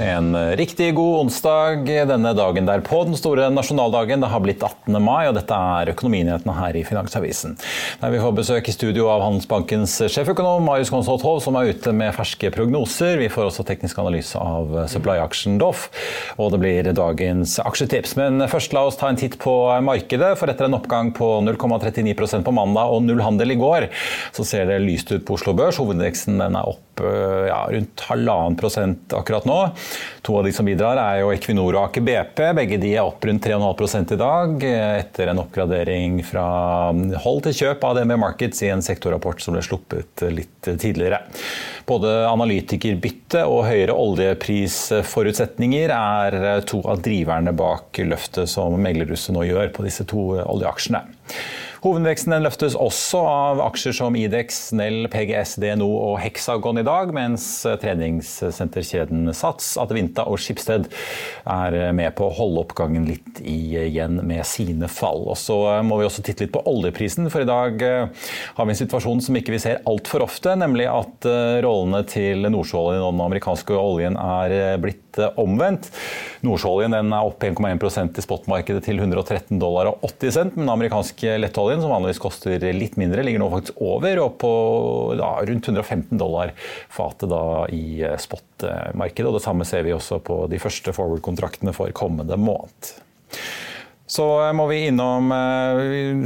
En 0.00 0.56
riktig 0.56 0.90
god 0.94 1.20
onsdag 1.20 1.86
denne 1.88 2.32
dagen 2.36 2.66
der 2.68 2.82
på 2.84 2.98
den 3.08 3.16
store 3.16 3.46
nasjonaldagen. 3.48 4.20
Det 4.20 4.28
har 4.28 4.42
blitt 4.44 4.60
18. 4.60 4.92
mai, 5.00 5.24
og 5.24 5.38
dette 5.38 5.56
er 5.56 5.88
Økonominyhetene 5.94 6.52
her 6.52 6.76
i 6.76 6.82
Finansavisen. 6.84 7.54
Der 8.02 8.12
vi 8.12 8.20
får 8.20 8.34
besøk 8.36 8.68
i 8.68 8.74
studio 8.76 9.06
av 9.08 9.24
Handelsbankens 9.24 9.94
sjeføkonom 10.12 10.68
Marius 10.68 10.92
Konsholt 10.92 11.24
Hov, 11.24 11.40
som 11.40 11.56
er 11.56 11.72
ute 11.72 11.94
med 11.96 12.12
ferske 12.12 12.52
prognoser. 12.52 13.16
Vi 13.22 13.30
får 13.32 13.48
også 13.48 13.64
teknisk 13.70 13.96
analyse 14.02 14.36
av 14.36 14.74
supply-aksjen 14.92 15.56
Doff, 15.62 15.88
og 16.36 16.52
det 16.52 16.60
blir 16.60 16.92
dagens 16.92 17.56
aksjetips. 17.64 18.18
Men 18.20 18.44
først 18.52 18.76
la 18.76 18.84
oss 18.90 19.00
ta 19.00 19.08
en 19.08 19.16
titt 19.16 19.38
på 19.40 19.54
markedet, 19.86 20.34
for 20.36 20.52
etter 20.52 20.68
en 20.68 20.76
oppgang 20.76 21.14
på 21.16 21.38
0,39% 21.48 22.44
på 22.44 22.52
mandag 22.52 22.92
og 22.92 23.06
null 23.08 23.24
handel 23.24 23.56
i 23.56 23.60
går, 23.64 23.88
så 24.36 24.44
ser 24.44 24.68
det 24.68 24.82
lyst 24.84 25.08
ut 25.14 25.24
på 25.24 25.40
Oslo 25.40 25.56
Børs. 25.56 25.80
Hovedindeksen 25.80 26.36
er 26.44 26.60
opp 26.66 26.85
ja, 27.00 27.60
rundt 27.72 28.04
halvannen 28.08 28.56
prosent 28.58 29.12
akkurat 29.16 29.46
nå. 29.48 29.58
To 30.26 30.38
av 30.40 30.46
de 30.46 30.52
som 30.54 30.66
bidrar 30.66 30.98
er 31.02 31.20
jo 31.22 31.32
Equinor 31.34 31.76
og 31.76 31.82
Aker 31.84 32.04
BP. 32.06 32.42
Begge 32.60 32.80
de 32.82 32.92
er 32.94 33.06
opp 33.06 33.24
rundt 33.26 33.46
3,5 33.46 34.14
i 34.16 34.20
dag, 34.20 34.66
etter 35.02 35.32
en 35.32 35.42
oppgradering 35.42 36.20
fra 36.26 36.46
hold 37.24 37.44
til 37.46 37.58
kjøp 37.62 37.86
av 37.86 37.98
DNB 37.98 38.16
Markets 38.22 38.64
i 38.66 38.72
en 38.72 38.84
sektorrapport 38.84 39.42
som 39.44 39.56
ble 39.56 39.64
sluppet 39.66 40.26
litt 40.32 40.70
tidligere. 40.70 41.22
Både 41.86 42.12
analytikerbytte 42.26 43.44
og 43.46 43.68
høyere 43.68 43.94
oljeprisforutsetninger 43.94 45.92
er 45.94 46.38
to 46.66 46.80
av 46.82 47.04
driverne 47.06 47.54
bak 47.56 48.00
løftet 48.02 48.50
som 48.50 48.74
meglerhuset 48.82 49.34
nå 49.36 49.46
gjør 49.46 49.70
på 49.76 49.86
disse 49.86 50.06
to 50.10 50.32
oljeaksjene. 50.42 51.04
Hovedveksten 51.86 52.32
løftes 52.42 52.74
også 52.74 53.20
av 53.30 53.60
aksjer 53.62 53.94
som 53.94 54.16
Idex, 54.18 54.56
Nell, 54.74 55.04
PGS, 55.12 55.52
DNO 55.62 55.86
og 55.86 56.16
Hexagon 56.18 56.80
i 56.80 56.84
dag, 56.86 57.12
mens 57.14 57.44
treningssenterkjeden 57.82 59.28
Sats, 59.36 59.74
Adevinta 59.78 60.24
og 60.26 60.40
Skipsted 60.42 60.88
er 61.52 61.76
med 61.94 62.16
på 62.18 62.26
å 62.26 62.34
holde 62.34 62.64
oppgangen 62.64 63.06
litt 63.06 63.38
igjen 63.44 64.18
med 64.26 64.42
sine 64.48 64.90
fall. 64.90 65.28
Og 65.30 65.38
Så 65.38 65.60
må 65.86 66.00
vi 66.00 66.08
også 66.08 66.24
titte 66.26 66.46
litt 66.46 66.54
på 66.56 66.64
oljeprisen, 66.66 67.30
for 67.30 67.44
i 67.44 67.50
dag 67.50 67.78
har 67.86 68.66
vi 68.66 68.74
en 68.74 68.82
situasjon 68.82 69.22
som 69.28 69.38
ikke 69.38 69.54
vi 69.54 69.62
ser 69.62 69.84
altfor 69.86 70.24
ofte, 70.26 70.56
nemlig 70.58 70.88
at 70.90 71.30
rollene 71.76 72.02
til 72.08 72.46
nordsjøoljen 72.50 73.04
og 73.04 73.12
den 73.14 73.24
amerikanske 73.26 73.76
oljen 73.76 74.16
er 74.18 74.80
blitt 74.82 75.20
omvendt. 75.40 75.88
Nordsjøoljen 76.44 76.96
er 76.96 77.14
opp 77.16 77.44
1,1 77.44 78.18
i 78.20 78.24
spotmarkedet 78.24 78.84
til 78.86 79.00
113 79.00 79.60
dollar 79.60 79.92
og 79.92 80.04
80 80.04 80.36
cent, 80.36 80.56
men 80.56 80.66
den 80.66 80.74
amerikanske 80.74 81.36
lettoljen, 81.40 81.82
som 81.84 81.92
vanligvis 81.94 82.22
koster 82.22 82.66
litt 82.76 82.98
mindre, 83.00 83.24
ligger 83.26 83.42
nå 83.42 83.50
faktisk 83.52 83.80
over 83.84 84.22
og 84.24 84.36
på 84.42 84.52
ja, 85.20 85.32
rundt 85.48 85.70
115 85.70 86.20
dollar 86.20 86.52
fatet 86.92 87.32
i 87.76 88.02
spotmarkedet. 88.22 89.28
og 89.28 89.38
Det 89.38 89.44
samme 89.46 89.68
ser 89.68 89.86
vi 89.86 89.94
også 89.96 90.20
på 90.24 90.44
de 90.52 90.60
første 90.62 90.94
forward-kontraktene 90.96 91.74
for 91.76 91.92
kommende 91.96 92.38
måned. 92.40 92.94
Så 94.06 94.22
må 94.54 94.68
vi 94.70 94.84
innom, 94.86 95.32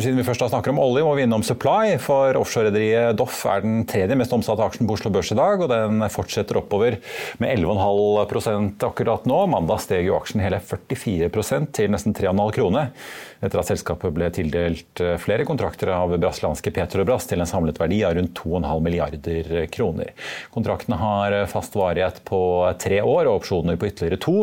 siden 0.05 0.19
vi 0.21 0.25
først 0.27 0.43
snakker 0.51 0.75
om 0.75 0.81
olje, 0.83 1.01
må 1.01 1.15
vi 1.17 1.23
innom 1.25 1.41
Supply. 1.47 1.95
For 2.03 2.37
offshorerederiet 2.37 3.17
Doff 3.17 3.39
er 3.49 3.63
den 3.65 3.87
tredje 3.89 4.19
mest 4.21 4.35
omsatte 4.37 4.67
aksjen 4.67 4.85
på 4.85 4.99
Oslo 4.99 5.09
Børs 5.15 5.31
i 5.33 5.39
dag. 5.39 5.65
Og 5.65 5.71
den 5.73 6.05
fortsetter 6.13 6.61
oppover 6.61 6.99
med 7.41 7.55
11,5% 7.55 8.85
akkurat 8.85 9.25
nå. 9.31 9.39
Mandag 9.55 9.81
steg 9.87 10.05
jo 10.11 10.19
aksjen 10.19 10.45
hele 10.45 10.61
44 10.61 11.31
til 11.73 11.89
nesten 11.95 12.13
3,5 12.17 12.43
kroner. 12.59 12.93
Etter 13.41 13.63
at 13.63 13.71
selskapet 13.71 14.13
ble 14.13 14.29
tildelt 14.37 15.01
flere 15.23 15.49
kontrakter 15.49 15.95
av 15.95 16.13
brasilianske 16.21 16.75
Petrobras 16.77 17.25
til 17.31 17.41
en 17.41 17.49
samlet 17.49 17.81
verdi 17.81 18.03
av 18.05 18.13
rundt 18.19 18.37
2,5 18.37 18.85
milliarder 18.85 19.51
kroner. 19.73 20.13
Kontraktene 20.53 21.01
har 21.01 21.39
fast 21.49 21.81
varighet 21.81 22.21
på 22.29 22.43
tre 22.77 23.01
år 23.01 23.25
og 23.25 23.39
opsjoner 23.39 23.81
på 23.81 23.89
ytterligere 23.89 24.21
to. 24.21 24.37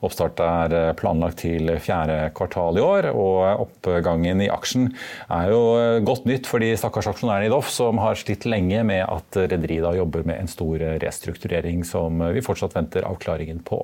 Oppstart 0.00 0.40
er 0.40 0.96
planlagt 0.96 1.42
til 1.44 1.74
fjerde 1.84 2.30
kvartal 2.32 2.69
i 2.78 2.84
år, 2.84 3.10
og 3.10 3.64
oppgangen 3.66 4.42
i 4.44 4.50
aksjen 4.52 4.90
er 5.32 5.50
jo 5.54 5.62
godt 6.06 6.28
nytt 6.30 6.50
for 6.50 6.62
de 6.62 6.74
stakkars 6.78 7.10
aksjonærene 7.10 7.48
i 7.48 7.52
Doff, 7.52 7.72
som 7.72 7.98
har 8.02 8.18
slitt 8.20 8.46
lenge 8.46 8.84
med 8.86 9.02
at 9.06 9.40
rederiet 9.50 9.98
jobber 9.98 10.26
med 10.28 10.42
en 10.42 10.50
stor 10.50 10.84
restrukturering 11.02 11.82
som 11.86 12.22
vi 12.34 12.44
fortsatt 12.44 12.76
venter 12.76 13.08
avklaringen 13.08 13.64
på. 13.66 13.82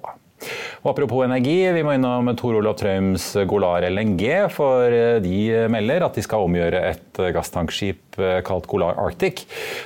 Og 0.85 0.93
apropos 0.93 1.25
energi, 1.25 1.57
vi 1.75 1.83
må 1.83 1.97
innom 1.97 2.29
Tor 2.39 2.59
Olav 2.59 2.77
Trøims 2.79 3.33
Golar 3.49 3.87
LNG, 3.89 4.23
for 4.55 4.93
de 5.25 5.67
melder 5.73 6.05
at 6.07 6.15
de 6.15 6.23
skal 6.23 6.45
omgjøre 6.47 6.83
et 6.93 7.21
gasstankskip 7.35 8.19
kalt 8.47 8.69
Golar 8.71 8.97
Arctic 9.01 9.43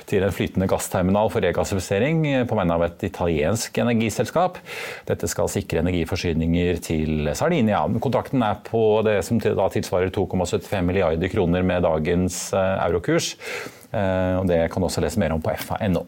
til 0.07 0.23
en 0.23 0.35
flytende 0.35 0.67
gassterminal 0.69 1.31
for 1.33 1.43
regassifisering 1.43 2.21
på 2.47 2.59
vegne 2.59 2.77
av 2.77 2.85
et 2.85 3.07
italiensk 3.07 3.81
energiselskap. 3.81 4.61
Dette 5.09 5.31
skal 5.31 5.49
sikre 5.51 5.81
energiforsyninger 5.81 6.81
til 6.85 7.33
Sardinia. 7.35 7.83
Kontrakten 8.03 8.45
er 8.45 8.61
på 8.67 9.01
det 9.07 9.19
som 9.27 9.41
tilsvarer 9.41 10.13
2,75 10.13 10.87
milliarder 10.87 11.31
kroner 11.33 11.65
med 11.65 11.87
dagens 11.87 12.49
eurokurs. 12.53 13.35
Det 13.91 14.65
kan 14.71 14.79
du 14.83 14.87
også 14.87 15.03
lese 15.03 15.19
mer 15.19 15.33
om 15.35 15.43
på 15.43 15.55
fa.no. 15.59 16.05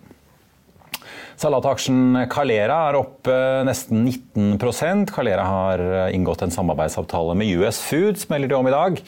Salataksjen 1.43 2.21
Calera 2.31 2.77
er 2.87 2.95
opp 2.95 3.27
nesten 3.67 4.05
19% 4.07 5.11
Calera 5.11 5.43
har 5.43 5.81
inngått 6.15 6.45
en 6.45 6.53
samarbeidsavtale 6.53 7.33
med 7.35 7.49
US 7.59 7.81
Foods, 7.83 8.29
melder 8.31 8.53
de 8.53 8.55
om 8.55 8.69
i 8.69 8.71
dag. 8.71 9.01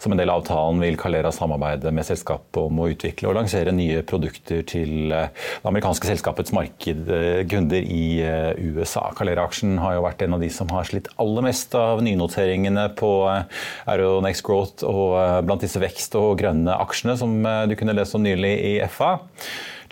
Som 0.00 0.14
en 0.14 0.20
del 0.22 0.32
av 0.32 0.40
avtalen 0.40 0.80
vil 0.80 0.96
Calera 1.00 1.28
samarbeide 1.34 1.92
med 1.92 2.06
selskapet 2.08 2.62
om 2.62 2.80
å 2.80 2.86
utvikle 2.94 3.28
og 3.28 3.36
lansere 3.36 3.74
nye 3.76 4.00
produkter 4.08 4.62
til 4.68 5.12
det 5.12 5.68
amerikanske 5.68 6.08
selskapets 6.08 6.54
marked, 6.56 7.12
kunder 7.52 7.84
i 7.84 8.22
USA. 8.56 9.10
Calera-aksjen 9.18 9.76
har 9.82 9.98
jo 9.98 10.06
vært 10.06 10.24
en 10.24 10.38
av 10.38 10.46
de 10.46 10.48
som 10.54 10.72
har 10.72 10.88
slitt 10.88 11.12
aller 11.20 11.44
mest 11.44 11.76
av 11.76 12.00
nynoteringene 12.06 12.86
på 12.96 13.12
Aeronex 13.28 14.40
Growth 14.46 14.88
og 14.88 15.44
blant 15.44 15.68
disse 15.68 15.82
vekst- 15.82 16.16
og 16.16 16.40
grønne 16.40 16.80
aksjene 16.86 17.18
som 17.20 17.36
du 17.68 17.76
kunne 17.76 17.98
lese 18.00 18.16
om 18.16 18.24
nylig 18.24 18.56
i 18.72 18.74
FA. 18.88 19.18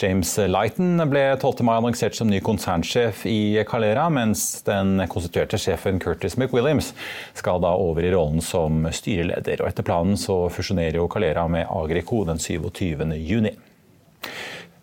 James 0.00 0.38
Lighton 0.48 0.96
ble 1.10 1.22
12. 1.36 1.60
mai 1.66 1.74
annonsert 1.76 2.16
som 2.16 2.30
ny 2.30 2.38
konsernsjef 2.40 3.26
i 3.28 3.60
Calera, 3.68 4.06
mens 4.08 4.62
den 4.64 5.02
konstituerte 5.12 5.58
sjefen 5.60 6.00
Curtis 6.00 6.38
McWilliams 6.40 6.94
skal 7.36 7.60
da 7.60 7.74
over 7.76 8.06
i 8.06 8.12
rollen 8.14 8.40
som 8.44 8.86
styreleder. 8.88 9.60
Og 9.60 9.68
etter 9.68 9.84
planen 9.84 10.16
så 10.20 10.46
fusjonerer 10.52 10.96
jo 11.02 11.08
Calera 11.12 11.44
med 11.52 11.68
Agrico 11.68 12.22
den 12.24 12.40
27. 12.40 13.04
juni. 13.20 13.52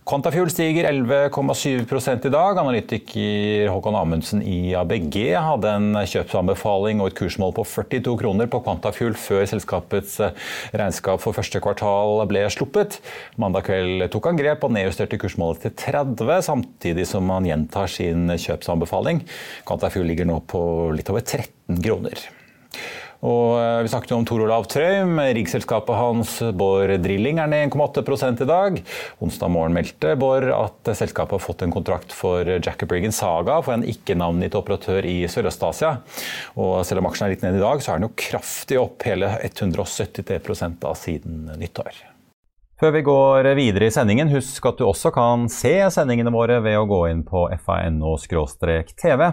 Quantafuel 0.07 0.47
stiger 0.47 0.85
11,7 0.87 2.27
i 2.27 2.29
dag. 2.31 2.57
Analytiker 2.61 3.67
Håkon 3.67 3.95
Amundsen 3.99 4.39
i 4.39 4.71
ABG 4.79 5.17
hadde 5.35 5.73
en 5.75 5.97
kjøpsanbefaling 6.07 7.01
og 7.03 7.09
et 7.09 7.17
kursmål 7.17 7.51
på 7.57 7.65
42 7.67 8.13
kroner 8.21 8.47
på 8.47 8.61
Quantafuel 8.63 9.17
før 9.19 9.43
selskapets 9.51 10.15
regnskap 10.71 11.19
for 11.19 11.35
første 11.35 11.59
kvartal 11.59 12.23
ble 12.31 12.45
sluppet. 12.55 13.01
Mandag 13.35 13.67
kveld 13.67 14.07
tok 14.13 14.31
han 14.31 14.39
grep 14.39 14.63
og 14.63 14.71
nedjusterte 14.77 15.19
kursmålet 15.19 15.65
til 15.65 15.75
30, 15.75 16.31
samtidig 16.53 17.03
som 17.11 17.27
han 17.35 17.51
gjentar 17.51 17.91
sin 17.91 18.31
kjøpsanbefaling. 18.31 19.25
Quantafuel 19.67 20.07
ligger 20.07 20.31
nå 20.31 20.39
på 20.47 20.63
litt 20.95 21.11
over 21.11 21.27
13 21.27 21.83
kroner. 21.83 22.29
Og 23.25 23.57
eh, 23.57 23.81
vi 23.85 23.91
snakket 23.91 24.13
om 24.17 24.25
Tor 24.27 24.43
Olav 24.45 24.67
Trøim. 24.71 25.17
Riggselskapet 25.37 25.97
hans 25.97 26.35
Bård 26.57 26.93
Drilling 27.03 27.41
er 27.41 27.49
ned 27.51 27.73
1,8 27.73 28.43
i 28.45 28.49
dag. 28.49 28.81
Onsdag 29.23 29.53
morgen 29.53 29.77
meldte 29.77 30.13
Bård 30.19 30.49
at 30.53 30.91
selskapet 30.97 31.37
har 31.37 31.43
fått 31.43 31.65
en 31.65 31.73
kontrakt 31.73 32.13
for 32.15 32.47
Jacob 32.57 32.93
Riggan 32.93 33.15
Saga 33.15 33.59
for 33.65 33.77
en 33.77 33.87
ikke-navngitt 33.87 34.57
operatør 34.57 35.07
i 35.09 35.19
Sørøst-Asia. 35.31 35.97
Og 36.61 36.83
selv 36.87 37.01
om 37.01 37.09
aksjen 37.11 37.27
er 37.27 37.35
litt 37.35 37.47
ned 37.47 37.57
i 37.59 37.63
dag, 37.63 37.81
så 37.81 37.93
er 37.93 38.01
den 38.01 38.09
jo 38.09 38.17
kraftig 38.27 38.81
opp, 38.81 39.01
hele 39.07 39.33
173% 39.41 40.79
da 40.83 40.93
siden 40.97 41.49
nyttår. 41.57 42.06
Før 42.77 42.91
vi 42.93 42.99
går 43.01 43.47
videre 43.57 43.87
i 43.89 43.93
sendingen, 43.93 44.29
husk 44.29 44.65
at 44.69 44.77
du 44.77 44.83
også 44.85 45.09
kan 45.09 45.47
se 45.49 45.71
sendingene 45.89 46.29
våre 46.29 46.59
ved 46.61 46.75
å 46.77 46.83
gå 46.85 46.99
inn 47.09 47.23
på 47.25 47.47
fano-tv, 47.65 49.23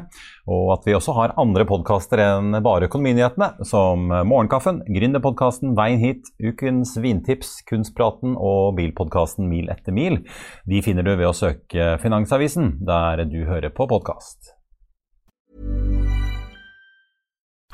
og 0.49 0.71
at 0.73 0.89
vi 0.89 0.95
også 0.97 1.13
har 1.19 1.35
andre 1.43 1.67
podkaster 1.69 2.23
enn 2.25 2.57
bare 2.65 2.89
Økonominyhetene, 2.89 3.67
som 3.69 4.09
Morgenkaffen, 4.09 4.81
Gründerpodkasten 4.89 5.77
Veien 5.77 6.01
hit, 6.01 6.33
Ukens 6.41 6.97
vintips, 6.97 7.59
Kunstpraten 7.69 8.33
og 8.33 8.81
bilpodkasten 8.81 9.45
Mil 9.53 9.69
etter 9.69 9.93
mil. 9.93 10.23
De 10.65 10.81
finner 10.81 11.05
du 11.05 11.13
ved 11.13 11.29
å 11.29 11.37
søke 11.37 11.99
Finansavisen, 12.01 12.79
der 12.81 13.27
du 13.29 13.43
hører 13.45 13.69
på 13.69 13.85
podkast. 13.93 14.55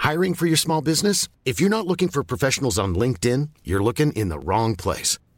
Hiring 0.03 0.35
for 0.35 0.51
your 0.51 0.59
small 0.59 0.83
business? 0.83 1.29
If 1.47 1.61
you're 1.61 1.71
not 1.71 1.87
looking 1.87 2.09
for 2.09 2.25
professionals 2.25 2.77
on 2.77 2.97
LinkedIn, 2.97 3.51
you're 3.63 3.85
looking 3.85 4.11
in 4.19 4.31
the 4.31 4.41
wrong 4.41 4.75
place. 4.75 5.21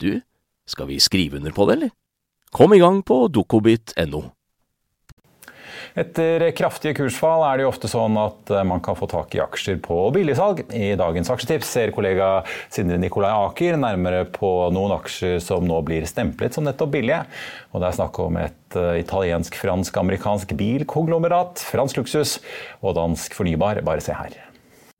du, 0.00 0.20
skal 0.68 0.90
vi 0.90 1.00
skrive 1.02 1.40
under 1.40 1.54
på 1.54 1.68
det, 1.68 1.78
eller? 1.78 1.94
Kom 2.54 2.74
i 2.74 2.80
gang 2.80 3.02
på 3.04 3.26
dokobit.no. 3.28 4.24
Etter 5.98 6.42
kraftige 6.56 6.94
kursfall 6.98 7.42
er 7.46 7.58
det 7.58 7.64
jo 7.64 7.70
ofte 7.72 7.88
sånn 7.90 8.16
at 8.20 8.50
eh, 8.52 8.64
man 8.66 8.82
kan 8.84 8.96
få 8.98 9.08
tak 9.10 9.34
i 9.34 9.40
aksjer 9.42 9.80
på 9.82 9.96
billigsalg. 10.14 10.62
I 10.74 10.92
dagens 10.98 11.30
aksjetips 11.32 11.70
ser 11.74 11.92
kollega 11.94 12.44
Sindre 12.72 12.98
Nikolai 13.00 13.32
Aker 13.34 13.78
nærmere 13.80 14.24
på 14.30 14.50
noen 14.74 14.94
aksjer 14.98 15.38
som 15.42 15.66
nå 15.66 15.80
blir 15.86 16.06
stemplet 16.08 16.54
som 16.54 16.66
nettopp 16.68 16.92
billige. 16.94 17.22
Og 17.72 17.82
det 17.82 17.90
er 17.90 17.98
snakk 17.98 18.20
om 18.22 18.38
et 18.40 18.78
eh, 18.78 19.00
italiensk, 19.02 19.58
fransk, 19.58 19.98
amerikansk 20.02 20.54
bilkonglomerat, 20.58 21.64
fransk 21.72 22.02
luksus 22.02 22.38
og 22.82 22.94
dansk 23.00 23.34
fornybar. 23.38 23.82
Bare 23.86 24.04
se 24.04 24.16
her. 24.16 24.38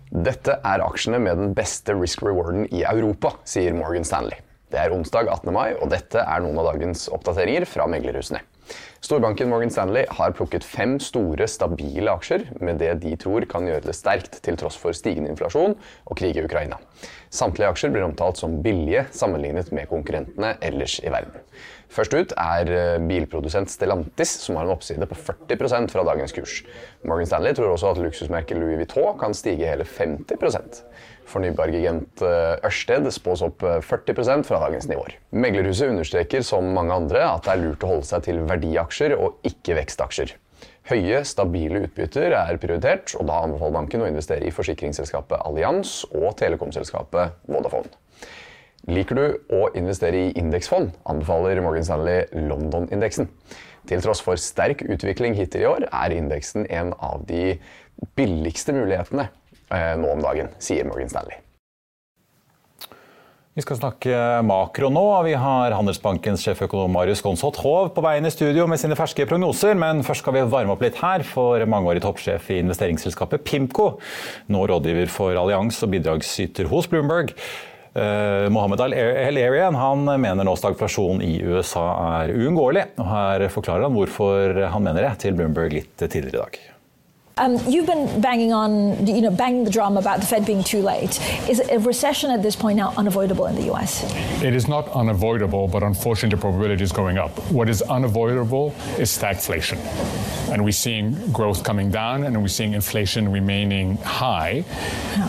Dette 0.08 0.56
er 0.64 0.82
aksjene 0.82 1.20
med 1.20 1.38
den 1.38 1.56
beste 1.56 1.94
risk-rewarden 1.94 2.70
i 2.72 2.82
Europa, 2.88 3.36
sier 3.46 3.76
Morgan 3.76 4.08
Stanley. 4.08 4.47
Det 4.68 4.76
er 4.80 4.92
onsdag 4.92 5.30
18. 5.32 5.52
mai, 5.54 5.72
og 5.80 5.88
dette 5.94 6.20
er 6.20 6.44
noen 6.44 6.60
av 6.60 6.72
dagens 6.74 7.06
oppdateringer 7.14 7.64
fra 7.68 7.88
meglerhusene. 7.88 8.42
Storbanken 9.00 9.48
Morgan 9.48 9.70
Stanley 9.70 10.04
har 10.18 10.34
plukket 10.36 10.64
fem 10.66 10.96
store, 11.00 11.46
stabile 11.48 12.12
aksjer 12.12 12.48
med 12.60 12.80
det 12.82 12.90
de 13.04 13.14
tror 13.20 13.46
kan 13.48 13.64
gjøre 13.64 13.86
det 13.86 13.94
sterkt 13.96 14.40
til 14.44 14.58
tross 14.60 14.76
for 14.76 14.96
stigende 14.96 15.30
inflasjon 15.32 15.76
og 15.78 16.18
krig 16.18 16.36
i 16.36 16.44
Ukraina. 16.44 16.76
Samtlige 17.32 17.70
aksjer 17.70 17.94
blir 17.94 18.04
omtalt 18.04 18.40
som 18.40 18.58
billige 18.64 19.06
sammenlignet 19.14 19.70
med 19.72 19.88
konkurrentene 19.88 20.56
ellers 20.64 20.98
i 21.00 21.12
verden. 21.14 21.38
Først 21.88 22.12
ut 22.12 22.34
er 22.36 22.72
eh, 22.74 23.00
bilprodusent 23.00 23.72
Stellantis, 23.72 24.34
som 24.42 24.58
har 24.58 24.66
en 24.66 24.74
oppside 24.74 25.08
på 25.08 25.16
40% 25.16 25.94
fra 25.94 26.04
dagens 26.10 26.34
kurs. 26.36 26.58
Morgan 27.08 27.30
Stanley 27.30 27.56
tror 27.56 27.72
også 27.72 27.94
at 27.94 28.02
luksusmerket 28.02 28.60
Louis 28.60 28.82
Vuitton 28.82 29.16
kan 29.20 29.36
stige 29.36 29.70
hele 29.70 29.88
50 29.88 30.36
Fornybargigant 31.28 32.22
eh, 32.24 32.56
Ørsted 32.66 33.08
spås 33.14 33.44
opp 33.44 33.62
40 33.62 34.12
eh, 34.24 34.42
fra 34.46 34.60
dagens 34.64 34.88
nivåer. 34.90 35.18
Meglerhuset 35.30 35.92
understreker 35.92 36.44
som 36.46 36.72
mange 36.74 36.96
andre 36.96 37.24
at 37.28 37.46
det 37.46 37.54
er 37.54 37.64
lurt 37.64 37.84
å 37.84 37.92
holde 37.94 38.08
seg 38.08 38.24
til 38.26 38.42
verdiaksjer 38.48 39.16
og 39.18 39.48
ikke 39.48 39.76
vekstaksjer. 39.82 40.34
Høye, 40.88 41.20
stabile 41.28 41.82
utbytter 41.84 42.32
er 42.32 42.58
prioritert, 42.60 43.12
og 43.20 43.28
da 43.28 43.42
anbefaler 43.44 43.76
banken 43.76 44.02
å 44.02 44.08
investere 44.08 44.48
i 44.48 44.52
forsikringsselskapet 44.54 45.44
Allianz 45.44 46.00
og 46.16 46.32
telekomselskapet 46.40 47.42
Vodafone. 47.52 47.92
Liker 48.88 49.18
du 49.18 49.24
å 49.52 49.66
investere 49.76 50.28
i 50.30 50.30
indeksfond, 50.40 50.94
anbefaler 51.12 51.60
Morgan 51.60 51.84
Stanley 51.84 52.24
London-indeksen. 52.32 53.28
Til 53.88 54.00
tross 54.04 54.22
for 54.24 54.40
sterk 54.40 54.80
utvikling 54.88 55.36
hittil 55.36 55.66
i 55.66 55.68
år, 55.68 55.84
er 55.92 56.16
indeksen 56.16 56.64
en 56.72 56.94
av 57.04 57.26
de 57.28 57.58
billigste 58.16 58.72
mulighetene 58.72 59.28
nå 59.70 60.14
om 60.14 60.24
dagen, 60.24 60.48
sier 60.62 60.88
Morgan 60.88 61.12
Stanley. 61.12 61.42
Vi 63.58 63.62
skal 63.64 63.74
snakke 63.80 64.18
makro 64.46 64.86
nå. 64.86 65.02
Vi 65.26 65.32
har 65.34 65.72
Handelsbankens 65.74 66.44
sjeføkonom 66.46 66.92
Marius 66.94 67.24
Gonsholt 67.26 67.56
Hov 67.64 67.88
på 67.96 68.04
veien 68.04 68.28
i 68.28 68.30
studio 68.30 68.68
med 68.70 68.78
sine 68.78 68.94
ferske 68.94 69.26
prognoser. 69.26 69.74
Men 69.74 70.04
først 70.06 70.22
skal 70.22 70.36
vi 70.36 70.44
varme 70.46 70.76
opp 70.76 70.84
litt 70.86 71.00
her 71.00 71.24
for 71.26 71.64
mangeårig 71.66 72.04
toppsjef 72.04 72.52
i 72.54 72.60
investeringsselskapet 72.62 73.42
Pimco. 73.42 73.88
Nå 74.54 74.62
rådgiver 74.70 75.10
for 75.10 75.34
Allians 75.42 75.82
og 75.82 75.90
bidragsyter 75.96 76.70
hos 76.70 76.86
Bloomberg. 76.86 77.34
eh, 77.98 78.46
Mohammed 78.46 78.86
Al-Erian 78.86 79.74
han 79.74 80.06
mener 80.06 80.46
nå 80.46 80.54
stagflasjon 80.54 81.26
i 81.26 81.40
USA 81.42 81.88
er 82.22 82.36
uunngåelig. 82.38 82.92
Her 83.10 83.48
forklarer 83.50 83.88
han 83.88 83.98
hvorfor 83.98 84.68
han 84.70 84.86
mener 84.86 85.02
det 85.02 85.16
til 85.26 85.34
Bloomberg 85.34 85.80
litt 85.80 85.96
tidligere 86.06 86.36
i 86.36 86.44
dag. 86.44 86.77
Um, 87.38 87.56
you've 87.68 87.86
been 87.86 88.20
banging 88.20 88.52
on, 88.52 89.06
you 89.06 89.20
know, 89.20 89.30
banging 89.30 89.62
the 89.62 89.70
drum 89.70 89.96
about 89.96 90.20
the 90.20 90.26
Fed 90.26 90.44
being 90.44 90.64
too 90.64 90.82
late. 90.82 91.20
Is 91.48 91.60
a 91.60 91.78
recession 91.78 92.30
at 92.32 92.42
this 92.42 92.56
point 92.56 92.76
now 92.76 92.92
unavoidable 92.96 93.46
in 93.46 93.54
the 93.54 93.62
U.S.? 93.66 94.02
It 94.42 94.54
is 94.54 94.66
not 94.66 94.88
unavoidable, 94.88 95.68
but 95.68 95.82
unfortunately, 95.84 96.36
the 96.36 96.40
probability 96.40 96.82
is 96.82 96.90
going 96.90 97.16
up. 97.16 97.30
What 97.50 97.68
is 97.68 97.80
unavoidable 97.82 98.74
is 98.98 99.16
stagflation, 99.16 99.78
and 100.50 100.64
we're 100.64 100.72
seeing 100.72 101.14
growth 101.32 101.62
coming 101.62 101.90
down, 101.90 102.24
and 102.24 102.40
we're 102.42 102.48
seeing 102.48 102.72
inflation 102.74 103.30
remaining 103.30 103.98
high, 103.98 104.64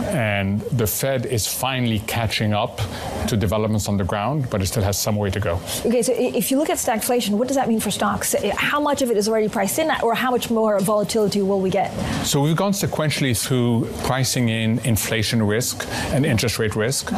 and 0.08 0.62
the 0.62 0.88
Fed 0.88 1.28
is 1.28 1.46
finally 1.46 2.00
catching 2.00 2.54
up 2.54 2.82
to 3.28 3.38
developments 3.38 3.88
on 3.88 3.98
the 3.98 4.04
ground, 4.04 4.50
but 4.50 4.62
it 4.64 4.66
still 4.66 4.84
has 4.84 4.98
some 4.98 5.16
way 5.16 5.30
to 5.30 5.40
go. 5.40 5.60
Okay, 5.86 6.02
so 6.02 6.14
if 6.16 6.50
you 6.50 6.58
look 6.58 6.72
at 6.72 6.78
stagflation, 6.78 7.32
what 7.32 7.48
does 7.48 7.56
that 7.56 7.68
mean 7.68 7.80
for 7.80 7.92
stocks? 7.92 8.34
How 8.56 8.80
much 8.80 9.04
of 9.04 9.12
it 9.12 9.18
is 9.18 9.30
already 9.30 9.48
priced 9.48 9.78
in, 9.78 9.92
or 10.02 10.16
how 10.16 10.32
much 10.32 10.50
more 10.50 10.80
volatility 10.80 11.44
will 11.44 11.62
we 11.62 11.70
get? 11.70 11.92
So 12.24 12.42
we've 12.42 12.56
gone 12.56 12.74
sequentially 12.74 13.38
through 13.38 13.88
pricing 14.04 14.50
in 14.50 14.80
inflation 14.80 15.42
risk 15.44 15.86
and 16.14 16.26
interest 16.26 16.60
rate 16.60 16.76
risk 16.76 17.10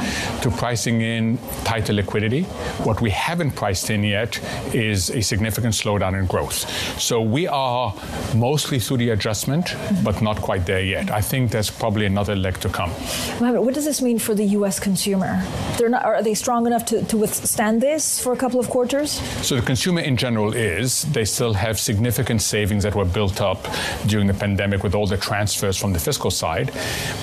to 0.42 0.52
pricing 0.52 1.02
in 1.02 1.38
tighter 1.64 1.94
liquidity. 1.94 2.44
What 2.84 3.02
we 3.02 3.10
haven't 3.10 3.52
priced 3.52 3.90
in 3.90 4.04
yet 4.04 4.40
is 4.74 5.10
a 5.10 5.22
significant 5.22 5.74
slowdown 5.74 6.18
in 6.18 6.26
growth. 6.26 6.70
So 7.00 7.22
we 7.22 7.48
are 7.48 7.94
mostly 8.36 8.80
through 8.80 8.98
the 8.98 9.10
adjustment, 9.10 9.76
but 10.04 10.22
not 10.22 10.38
quite 10.38 10.66
there 10.66 10.84
yet. 10.84 11.12
I 11.12 11.22
think 11.22 11.52
there's 11.52 11.70
probably 11.70 12.06
another 12.06 12.36
leg 12.36 12.60
to 12.62 12.70
come. 12.70 12.92
What 13.40 13.74
does 13.74 13.86
this 13.86 14.02
mean 14.02 14.20
for 14.20 14.34
the 14.34 14.46
U.S. 14.60 14.80
consumer? 14.80 15.44
They're 15.78 15.90
not, 15.90 16.06
are 16.06 16.24
they 16.24 16.34
strong 16.34 16.66
enough 16.68 16.86
to, 16.86 17.04
to 17.06 17.18
withstand 17.18 17.82
this 17.82 18.22
for 18.22 18.34
a 18.34 18.38
couple 18.38 18.60
of 18.60 18.70
quarters? 18.70 19.12
So 19.46 19.56
the 19.56 19.62
consumer 19.62 20.02
in 20.02 20.18
general 20.18 20.54
is. 20.54 21.04
They 21.12 21.26
still 21.26 21.54
have 21.54 21.80
significant 21.80 22.42
savings 22.42 22.84
that 22.84 22.96
were 22.96 23.06
built 23.06 23.42
up 23.42 23.68
during 24.08 24.28
the 24.28 24.34
pandemic 24.34 24.71
with 24.80 24.96
all 24.96 25.08
the 25.08 25.18
transfers 25.18 25.78
from 25.78 25.94
the 25.94 26.00
fiscal 26.00 26.32
side. 26.32 26.72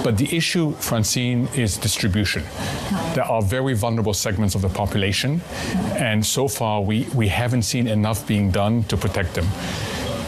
But 0.05 0.17
the 0.19 0.37
issue, 0.37 0.73
Francine, 0.75 1.49
is 1.55 1.77
distribution. 1.77 2.45
There 3.15 3.25
are 3.25 3.43
very 3.43 3.75
vulnerable 3.75 4.15
segments 4.15 4.55
of 4.55 4.63
the 4.63 4.69
population, 4.69 5.41
and 5.97 6.25
so 6.25 6.49
far 6.49 6.83
we, 6.83 7.07
we 7.15 7.29
haven't 7.29 7.63
seen 7.63 7.87
enough 7.87 8.27
being 8.27 8.51
done 8.51 8.85
to 8.85 8.97
protect 8.97 9.35
them. 9.35 9.47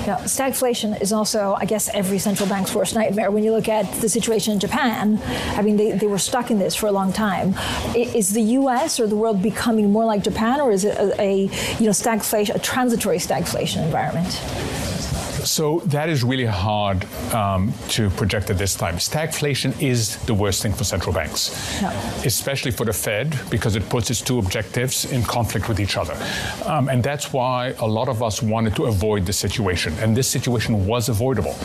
Yeah, 0.06 0.16
stagflation 0.20 1.00
is 1.00 1.12
also, 1.12 1.54
I 1.58 1.66
guess, 1.66 1.90
every 1.92 2.18
central 2.18 2.48
bank's 2.48 2.74
worst 2.74 2.94
nightmare. 2.94 3.30
When 3.30 3.44
you 3.44 3.52
look 3.52 3.68
at 3.68 3.84
the 4.00 4.08
situation 4.08 4.54
in 4.54 4.58
Japan, 4.58 5.20
I 5.56 5.62
mean, 5.62 5.76
they, 5.76 5.92
they 5.92 6.06
were 6.06 6.18
stuck 6.18 6.50
in 6.50 6.58
this 6.58 6.74
for 6.74 6.86
a 6.86 6.92
long 6.92 7.12
time. 7.12 7.54
Is 7.94 8.32
the 8.32 8.42
U.S. 8.60 8.98
or 8.98 9.06
the 9.06 9.16
world 9.16 9.42
becoming 9.42 9.92
more 9.92 10.06
like 10.06 10.24
Japan, 10.24 10.58
or 10.58 10.72
is 10.72 10.84
it 10.84 10.96
a, 10.96 11.20
a 11.20 11.34
you 11.42 11.84
know 11.84 11.92
stagflation, 11.92 12.54
a 12.54 12.58
transitory 12.58 13.18
stagflation 13.18 13.84
environment? 13.84 14.89
So 15.50 15.80
that 15.86 16.08
is 16.08 16.22
really 16.22 16.46
hard 16.46 17.04
um, 17.34 17.72
to 17.88 18.08
project 18.10 18.50
at 18.50 18.56
this 18.58 18.76
time. 18.76 18.98
Stagflation 18.98 19.74
is 19.82 20.14
the 20.26 20.32
worst 20.32 20.62
thing 20.62 20.72
for 20.72 20.84
central 20.84 21.12
banks, 21.12 21.50
Yeah. 21.82 21.90
especially 22.24 22.70
for 22.70 22.84
the 22.86 22.92
Fed, 22.92 23.36
because 23.50 23.74
it 23.74 23.88
puts 23.88 24.10
its 24.10 24.20
two 24.20 24.38
objectives 24.38 25.10
in 25.10 25.24
conflict 25.24 25.68
with 25.68 25.80
each 25.80 25.96
other. 25.96 26.14
Um, 26.66 26.88
and 26.88 27.02
that's 27.02 27.32
why 27.32 27.74
a 27.80 27.86
lot 27.86 28.08
of 28.08 28.22
us 28.22 28.40
wanted 28.40 28.76
to 28.76 28.84
avoid 28.84 29.26
this 29.26 29.38
situation. 29.38 29.92
And 30.00 30.16
this 30.16 30.28
situation 30.30 30.86
was 30.86 31.08
avoidable. 31.08 31.56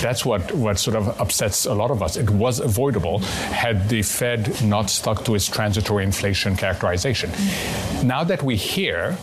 That's 0.00 0.24
what, 0.24 0.52
what 0.54 0.78
sort 0.78 0.96
of 0.96 1.20
upsets 1.20 1.66
a 1.66 1.74
lot 1.74 1.90
of 1.90 2.00
us. 2.00 2.16
It 2.16 2.30
was 2.30 2.60
avoidable 2.60 3.18
had 3.64 3.88
the 3.88 4.02
Fed 4.02 4.62
not 4.62 4.88
stuck 4.88 5.24
to 5.24 5.34
its 5.34 5.48
transitory 5.48 6.04
inflation 6.04 6.54
characterization. 6.56 7.32
Now 8.04 8.22
that 8.22 8.40
we're 8.44 8.56
here, 8.56 9.16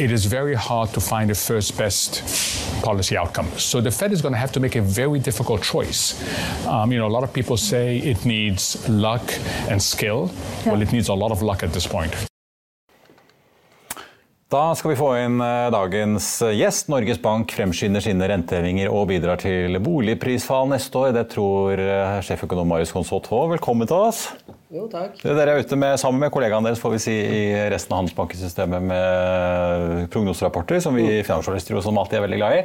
it 0.00 0.10
is 0.10 0.26
very 0.26 0.54
hard 0.54 0.92
to 0.92 1.00
find 1.00 1.30
a 1.30 1.34
first 1.34 1.76
best 1.78 2.22
policy 2.82 3.16
outcome. 3.16 3.48
So 3.58 3.80
the 3.80 3.90
Fed 3.90 4.12
is 4.12 4.22
going 4.22 4.32
to 4.32 4.38
have 4.38 4.52
to 4.52 4.60
make 4.60 4.76
a 4.76 4.82
very 4.82 5.18
difficult 5.18 5.62
choice. 5.62 6.14
Um, 6.66 6.92
you 6.92 6.98
know, 6.98 7.06
a 7.06 7.14
lot 7.14 7.22
of 7.22 7.32
people 7.32 7.56
say 7.56 7.98
it 7.98 8.24
needs 8.24 8.88
luck 8.88 9.22
and 9.68 9.82
skill. 9.82 10.30
Well, 10.66 10.82
it 10.82 10.92
needs 10.92 11.08
a 11.08 11.14
lot 11.14 11.30
of 11.30 11.42
luck 11.42 11.62
at 11.62 11.72
this 11.72 11.86
point. 11.86 12.33
Da 14.52 14.74
skal 14.76 14.92
vi 14.92 14.96
få 14.98 15.06
inn 15.16 15.38
eh, 15.40 15.70
dagens 15.72 16.26
gjest. 16.52 16.90
Norges 16.92 17.18
Bank 17.22 17.52
fremskynder 17.56 18.02
sine 18.04 18.26
rentehevinger 18.28 18.92
og 18.92 19.06
bidrar 19.08 19.40
til 19.40 19.78
boligprisfall 19.82 20.68
neste 20.70 21.00
år. 21.00 21.14
Det 21.16 21.24
tror 21.32 21.80
eh, 21.80 22.18
sjeføkonom 22.26 22.68
Marius 22.68 22.92
Konsot 22.92 23.30
Haa. 23.32 23.48
Velkommen 23.54 23.88
til 23.88 24.04
oss. 24.10 24.26
Jo, 24.74 24.84
takk. 24.92 25.16
Dere 25.22 25.54
er 25.54 25.64
ute 25.64 25.78
med, 25.80 25.96
sammen 26.02 26.20
med 26.20 26.32
kollegaene 26.34 26.68
deres 26.68 26.82
får 26.82 26.92
vi 26.96 27.00
si, 27.02 27.14
i 27.14 27.44
resten 27.72 27.94
av 27.94 28.02
handelsbankesystemet 28.02 28.84
med 28.90 30.08
prognoserapporter, 30.12 30.82
som 30.82 30.98
vi 30.98 31.06
finansjournalister 31.24 31.78
jo 31.78 31.84
som 31.84 32.00
alltid 32.02 32.18
er 32.18 32.26
veldig 32.26 32.40
glad 32.42 32.58
i. 32.58 32.64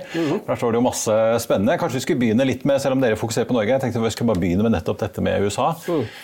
Der 0.50 0.60
står 0.60 0.74
det 0.74 0.82
jo 0.82 0.88
masse 0.90 1.16
spennende. 1.46 1.78
Kanskje 1.80 2.02
vi 2.02 2.04
skulle 2.08 2.24
begynne 2.26 2.50
litt 2.50 2.66
med, 2.68 2.82
selv 2.84 2.98
om 2.98 3.06
dere 3.06 3.20
fokuserer 3.20 3.48
på 3.48 3.56
Norge, 3.56 3.76
jeg 3.78 3.86
tenkte 3.86 4.04
vi 4.04 4.12
skulle 4.16 4.34
bare 4.34 4.44
begynne 4.44 4.66
med 4.68 4.76
nettopp 4.76 5.00
dette 5.06 5.24
med 5.24 5.46
USA. 5.48 5.72
Eh, 5.86 6.20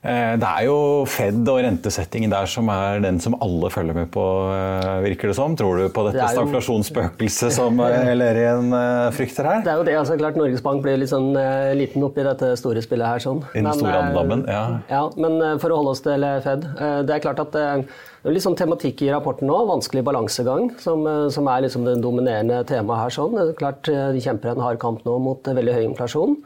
Det 0.00 0.48
er 0.48 0.62
jo 0.64 0.76
Fed 1.04 1.44
og 1.52 1.58
rentesettingen 1.60 2.30
der 2.32 2.46
som 2.48 2.70
er 2.72 3.02
den 3.04 3.18
som 3.20 3.34
alle 3.44 3.68
følger 3.68 3.92
med 3.98 4.06
på, 4.14 4.22
eh, 4.48 4.94
virker 5.04 5.28
det 5.28 5.34
som. 5.36 5.52
Tror 5.60 5.76
du 5.76 5.88
på 5.92 6.06
dette 6.06 6.16
Det 6.16 6.24
jo- 6.24 6.38
stagflasjonsspøkelset 6.38 7.52
som 7.52 7.76
eh, 7.84 8.14
Lerien 8.20 8.72
eh, 8.72 9.10
frykter 9.12 9.44
her? 9.44 9.60
Det 9.66 9.68
er 9.74 9.76
jo 9.76 9.84
det, 9.84 9.96
altså 10.00 10.16
klart 10.16 10.38
Norges 10.40 10.62
Bank 10.64 10.80
blir 10.86 10.96
litt 11.02 11.12
sånn 11.12 11.36
eh, 11.36 11.74
liten 11.76 12.00
oppi 12.06 12.24
dette 12.24 12.54
store 12.56 12.80
spillet 12.80 13.06
her. 13.12 13.20
sånn. 13.26 13.42
I 13.52 13.60
den 13.60 13.68
store 13.76 14.00
andammen, 14.06 14.46
ja. 14.48 14.62
ja. 14.88 15.02
Men 15.20 15.36
eh, 15.36 15.58
for 15.60 15.68
å 15.76 15.82
holde 15.82 15.92
oss 15.92 16.00
til 16.08 16.24
eh, 16.24 16.40
Fed. 16.48 16.64
eh, 16.80 17.02
det 17.04 17.18
er 17.18 17.24
klart 17.26 17.44
at 17.44 17.60
eh, 17.60 17.84
det 18.22 18.32
er 18.32 18.36
litt 18.38 18.46
sånn 18.48 18.56
tematikk 18.56 19.04
i 19.04 19.12
rapporten 19.12 19.48
nå, 19.52 19.60
vanskelig 19.68 20.02
balansegang, 20.08 20.70
som, 20.80 21.04
eh, 21.12 21.28
som 21.36 21.44
er 21.52 21.66
liksom 21.68 21.84
det 21.84 21.98
dominerende 22.00 22.62
temaet 22.72 23.04
her. 23.04 23.14
sånn. 23.20 23.36
Det 23.36 23.46
er 23.52 23.60
klart 23.60 23.92
eh, 23.92 24.08
De 24.16 24.24
kjemper 24.24 24.54
en 24.56 24.64
hard 24.64 24.80
kamp 24.80 25.04
nå 25.04 25.20
mot 25.28 25.44
eh, 25.44 25.60
veldig 25.60 25.76
høy 25.76 25.84
inflasjon. 25.92 26.40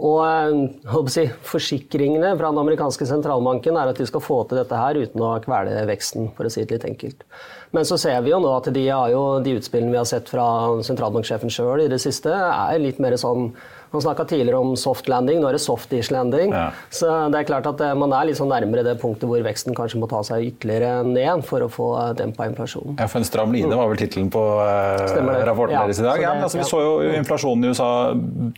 Og 0.00 0.20
eh, 0.24 1.04
si, 1.12 1.26
Forsikringene 1.44 2.32
fra 2.38 2.52
den 2.52 2.62
amerikanske 2.62 3.06
sentralbanken 3.08 3.76
er 3.76 3.92
at 3.92 4.00
de 4.00 4.06
skal 4.08 4.24
få 4.24 4.38
til 4.48 4.62
dette 4.62 4.78
her 4.78 5.00
uten 5.02 5.24
å 5.24 5.34
kvele 5.44 5.84
veksten, 5.90 6.30
for 6.36 6.48
å 6.48 6.52
si 6.52 6.64
det 6.64 6.78
litt 6.78 6.88
enkelt. 6.88 7.26
Men 7.76 7.88
så 7.88 7.98
ser 8.00 8.20
vi 8.24 8.32
jo 8.32 8.40
nå 8.40 8.50
at 8.56 8.70
de, 8.72 8.86
jo, 8.88 9.22
de 9.44 9.56
utspillene 9.58 9.92
vi 9.92 10.00
har 10.00 10.08
sett 10.08 10.32
fra 10.32 10.46
sentralbanksjefen 10.84 11.52
sjøl 11.52 11.84
i 11.84 11.92
det 11.92 12.00
siste, 12.02 12.32
er 12.32 12.80
litt 12.80 13.00
mer 13.02 13.16
sånn 13.20 13.50
Han 13.92 14.02
snakka 14.02 14.24
tidligere 14.24 14.58
om 14.58 14.72
soft 14.76 15.08
landing, 15.08 15.42
nå 15.42 15.50
er 15.50 15.58
det 15.58 15.60
soft-ish 15.60 16.08
landing. 16.14 16.52
Ja. 16.56 16.70
Så 16.88 17.10
det 17.32 17.42
er 17.42 17.48
klart 17.48 17.66
at 17.68 17.80
eh, 17.84 17.92
man 17.98 18.14
er 18.16 18.30
litt 18.30 18.38
sånn 18.38 18.48
nærmere 18.48 18.84
det 18.86 18.94
punktet 19.02 19.28
hvor 19.28 19.42
veksten 19.44 19.76
kanskje 19.76 20.00
må 20.00 20.08
ta 20.08 20.22
seg 20.24 20.46
ytterligere 20.48 21.02
ned 21.04 21.44
for 21.44 21.64
å 21.66 21.68
få 21.72 21.88
eh, 22.00 22.12
dempa 22.22 22.46
inflasjonen. 22.48 22.96
Ja, 22.96 23.08
for 23.12 23.20
En 23.20 23.28
stram 23.28 23.52
line 23.52 23.76
var 23.76 23.90
vel 23.90 24.00
tittelen 24.00 24.30
på 24.32 24.40
eh, 24.64 25.44
rapporten 25.44 25.76
Ja, 25.76 25.84
deres 25.84 26.00
i 26.00 26.06
dag. 26.06 26.22
Ja, 26.24 26.32
altså, 26.46 26.62
vi 26.62 26.66
så 26.70 26.80
jo 26.80 26.94
inflasjonen 27.18 27.68
i 27.68 27.74
USA, 27.74 27.90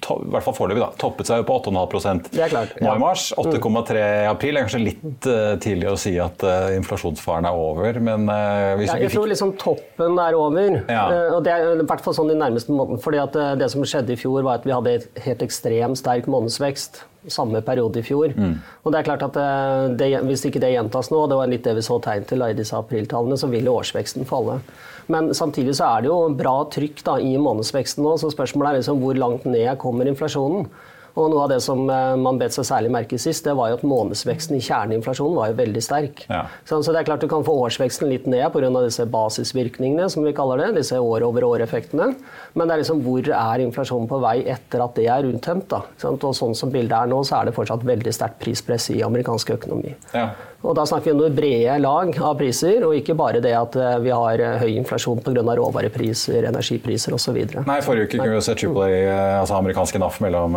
to, 0.07 0.21
i 0.23 0.35
hvert 0.37 0.47
fall 0.47 0.57
foreløpig, 0.61 0.87
toppet 1.03 1.31
seg 1.31 1.43
jo 1.43 1.49
på 1.51 1.59
8,5 1.65 2.23
Det 2.31 2.45
er 2.47 2.55
klart, 2.55 2.79
nå 2.79 2.93
ja. 2.93 2.95
i 2.95 3.03
mars. 3.03 3.27
8,3 3.43 4.05
i 4.05 4.31
april. 4.31 4.55
Det 4.55 4.63
er 4.63 4.69
kanskje 4.69 4.83
litt 4.85 5.29
uh, 5.31 5.57
tidlig 5.63 5.91
å 5.91 5.97
si 5.99 6.15
at 6.23 6.47
uh, 6.47 6.71
inflasjonsfaren 6.77 7.51
er 7.51 7.59
over, 7.59 7.99
men 7.99 8.29
uh, 8.31 8.77
hvis 8.79 8.93
Ja, 8.93 9.01
vi 9.01 9.09
jeg 9.09 9.17
tror 9.17 9.27
liksom 9.33 9.57
toppen 9.59 10.19
er 10.23 10.39
over. 10.39 10.79
Ja. 10.87 11.05
Og 11.35 11.43
det 11.47 11.55
er 11.55 11.83
i 11.83 11.89
hvert 11.89 12.07
fall 12.07 12.15
sånn 12.17 12.31
i 12.31 12.39
nærmeste 12.39 12.71
månedene. 12.71 13.03
fordi 13.03 13.21
at 13.25 13.37
det 13.59 13.71
som 13.73 13.83
skjedde 13.83 14.15
i 14.15 14.21
fjor, 14.21 14.45
var 14.47 14.63
at 14.63 14.69
vi 14.69 14.75
hadde 14.75 14.95
et 15.01 15.24
helt 15.27 15.43
ekstremt 15.45 16.01
sterk 16.01 16.29
månedsvekst. 16.31 17.03
Samme 17.33 17.63
periode 17.65 18.03
i 18.03 18.05
fjor. 18.05 18.35
Mm. 18.37 18.59
Og 18.85 18.93
det 18.93 18.99
er 18.99 19.07
klart 19.07 19.23
at 19.25 19.37
eh, 19.41 19.85
det, 19.97 20.09
Hvis 20.29 20.45
ikke 20.45 20.61
det 20.61 20.75
gjentas 20.75 21.09
nå, 21.13 21.23
og 21.25 21.31
det 21.33 21.39
var 21.39 21.49
litt 21.49 21.65
det 21.65 21.77
vi 21.79 21.85
så 21.87 21.97
tegn 22.05 22.27
til 22.29 22.45
i 22.45 22.57
disse 22.57 22.77
apriltallene, 22.77 23.39
så 23.41 23.49
vil 23.49 23.71
årsveksten 23.73 24.29
falle. 24.29 24.59
Men 25.09 25.33
samtidig 25.37 25.77
så 25.79 25.89
er 25.89 26.05
det 26.05 26.11
jo 26.13 26.19
bra 26.37 26.57
trykk 26.73 27.01
da, 27.07 27.17
i 27.21 27.37
månedsveksten 27.41 28.05
nå, 28.05 28.17
så 28.21 28.33
spørsmålet 28.33 28.71
er 28.71 28.83
liksom 28.83 29.01
hvor 29.01 29.17
langt 29.17 29.49
ned 29.49 29.73
kommer 29.81 30.09
inflasjonen. 30.09 30.69
Og 31.15 31.29
noe 31.31 31.45
av 31.45 31.53
det 31.53 31.61
som 31.63 31.85
eh, 31.91 32.15
man 32.19 32.39
bet 32.41 32.55
seg 32.57 32.67
særlig 32.67 32.91
merke 32.95 33.19
sist, 33.23 33.45
det 33.47 33.55
var 33.55 33.71
jo 33.71 33.79
at 33.79 33.85
månedsveksten 33.87 34.57
i 34.59 34.63
kjerneinflasjonen 34.65 35.37
var 35.39 35.53
jo 35.53 35.59
veldig 35.61 35.83
sterk. 35.85 36.25
Ja. 36.27 36.45
Så, 36.67 36.81
så 36.83 36.95
det 36.95 37.03
er 37.03 37.09
klart 37.09 37.23
du 37.23 37.31
kan 37.31 37.47
få 37.47 37.55
årsveksten 37.69 38.11
litt 38.11 38.27
ned 38.31 38.47
pga. 38.55 38.71
disse 38.83 39.07
basisvirkningene, 39.11 40.09
som 40.11 40.27
vi 40.27 40.35
kaller 40.35 40.65
det. 40.65 40.73
Disse 40.81 40.99
år-over-år-effektene. 40.99 42.09
Men 42.55 42.67
det 42.67 42.75
er 42.75 42.83
liksom 42.83 43.05
hvor 43.07 43.31
er 43.31 43.63
inflasjonen 43.63 44.11
på 44.11 44.19
vei 44.25 44.37
etter 44.57 44.83
at 44.83 44.99
det 44.99 45.07
er 45.11 45.31
uttømt? 45.31 45.69
da. 45.71 45.85
Og 46.11 46.27
sånn 46.35 46.57
som 46.59 46.73
bildet 46.75 46.97
er 46.99 47.11
nå, 47.11 47.23
så 47.27 47.39
er 47.39 47.49
det 47.49 47.57
fortsatt 47.57 47.87
veldig 47.87 48.15
sterkt 48.15 48.41
prispress 48.43 48.91
i 48.95 49.03
amerikansk 49.07 49.55
økonomi. 49.55 49.95
Ja. 50.17 50.33
Og 50.65 50.73
da 50.73 50.87
snakker 50.89 51.11
vi 51.11 51.13
om 51.13 51.19
det 51.21 51.35
brede 51.37 51.75
lag 51.85 52.15
av 52.25 52.39
priser, 52.41 52.85
og 52.87 52.95
ikke 52.97 53.13
bare 53.19 53.41
det 53.45 53.53
at 53.53 53.75
eh, 53.77 53.99
vi 54.01 54.13
har 54.15 54.41
eh, 54.41 54.55
høy 54.63 54.79
inflasjon 54.79 55.21
pga. 55.21 55.43
råvarepriser, 55.61 56.47
energipriser 56.49 57.13
osv. 57.13 57.37
Nei, 57.67 57.81
Forrige 57.85 58.09
uke 58.09 58.21
kunne 58.23 58.39
vi 58.39 58.45
se 58.47 58.55
AAA, 58.57 58.87
eh, 58.89 59.41
altså 59.43 59.59
amerikanske 59.59 60.01
NAF, 60.01 60.21
mellom 60.25 60.57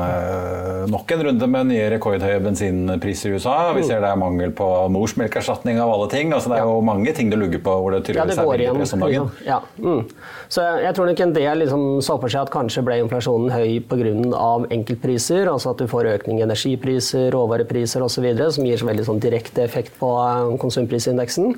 nok 0.88 1.12
en 1.12 1.24
runde 1.28 1.50
med 1.52 1.68
nye 1.74 1.90
rekordhøye 1.92 2.40
bensinpriser 2.46 3.34
i 3.34 3.36
USA. 3.36 3.74
Vi 3.76 3.82
Mm. 3.82 3.88
ser 3.88 4.00
det 4.02 4.10
er 4.10 4.16
mangel 4.16 4.52
på 4.56 4.68
morsmelkerstatning 4.96 5.80
av 5.80 5.92
alle 5.92 6.10
ting. 6.10 6.32
altså 6.32 6.50
Det 6.50 6.58
er 6.58 6.64
jo 6.64 6.82
mange 6.82 7.14
ting 7.14 7.30
det 7.30 7.40
lugger 7.40 7.60
på 7.60 7.76
hvor 7.76 7.92
det 7.92 8.16
Ja, 8.16 8.24
det 8.26 8.38
tydeligvis 8.38 8.38
er 8.38 8.74
går 8.74 8.86
som 8.86 9.04
om 9.04 9.10
dagen. 9.12 9.32
Ja. 9.46 9.60
Mm. 9.78 10.06
Så 10.50 10.62
jeg 10.82 10.96
tror 10.96 11.06
nok 11.08 11.20
en 11.20 11.34
del 11.34 11.58
liksom 11.60 12.02
så 12.02 12.20
for 12.20 12.30
seg 12.30 12.42
at 12.42 12.52
kanskje 12.52 12.84
ble 12.84 13.02
inflasjonen 13.04 13.52
høy 13.52 13.80
pga. 13.84 14.68
enkeltpriser, 14.72 15.48
altså 15.48 15.72
at 15.72 15.78
du 15.78 15.88
får 15.88 16.06
økning 16.16 16.40
i 16.40 16.44
energipriser, 16.44 17.32
råvarepriser 17.32 18.02
osv., 18.02 18.52
som 18.52 18.64
gir 18.64 18.78
så 18.78 18.88
veldig 18.88 19.06
sånn 19.06 19.20
direkte 19.20 19.64
effekt 19.64 19.97
på 20.00 20.10
eh, 20.24 20.58
konsumprisindeksen. 20.62 21.56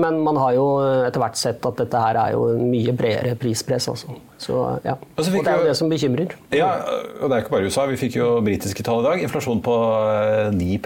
Men 0.00 0.20
man 0.24 0.36
har 0.38 0.54
jo 0.54 0.64
etter 1.08 1.20
hvert 1.20 1.36
sett 1.36 1.66
at 1.66 1.76
dette 1.82 1.98
her 2.00 2.16
er 2.16 2.32
jo 2.36 2.44
en 2.54 2.68
mye 2.70 2.92
bredere 2.96 3.34
prispress. 3.36 3.88
Altså. 3.90 4.14
Så, 4.40 4.54
ja. 4.86 4.94
Og 5.18 5.24
så 5.26 5.32
fikk 5.34 5.42
Og 5.42 5.44
det 5.44 5.52
er 5.52 5.58
jo- 5.60 5.66
det 5.68 5.76
som 5.76 5.90
bekymrer. 5.90 6.32
Ja, 6.56 6.70
og 7.20 7.28
det 7.28 7.36
er 7.36 7.42
ikke 7.42 7.50
bare 7.56 7.66
USA. 7.68 7.84
Vi 7.90 7.96
fikk 8.00 8.16
jo 8.16 8.40
britiske 8.40 8.82
tall 8.86 9.02
i 9.02 9.08
dag. 9.08 9.22
Inflasjon 9.26 9.60
på 9.66 9.74
eh, 9.74 10.50
9 10.54 10.78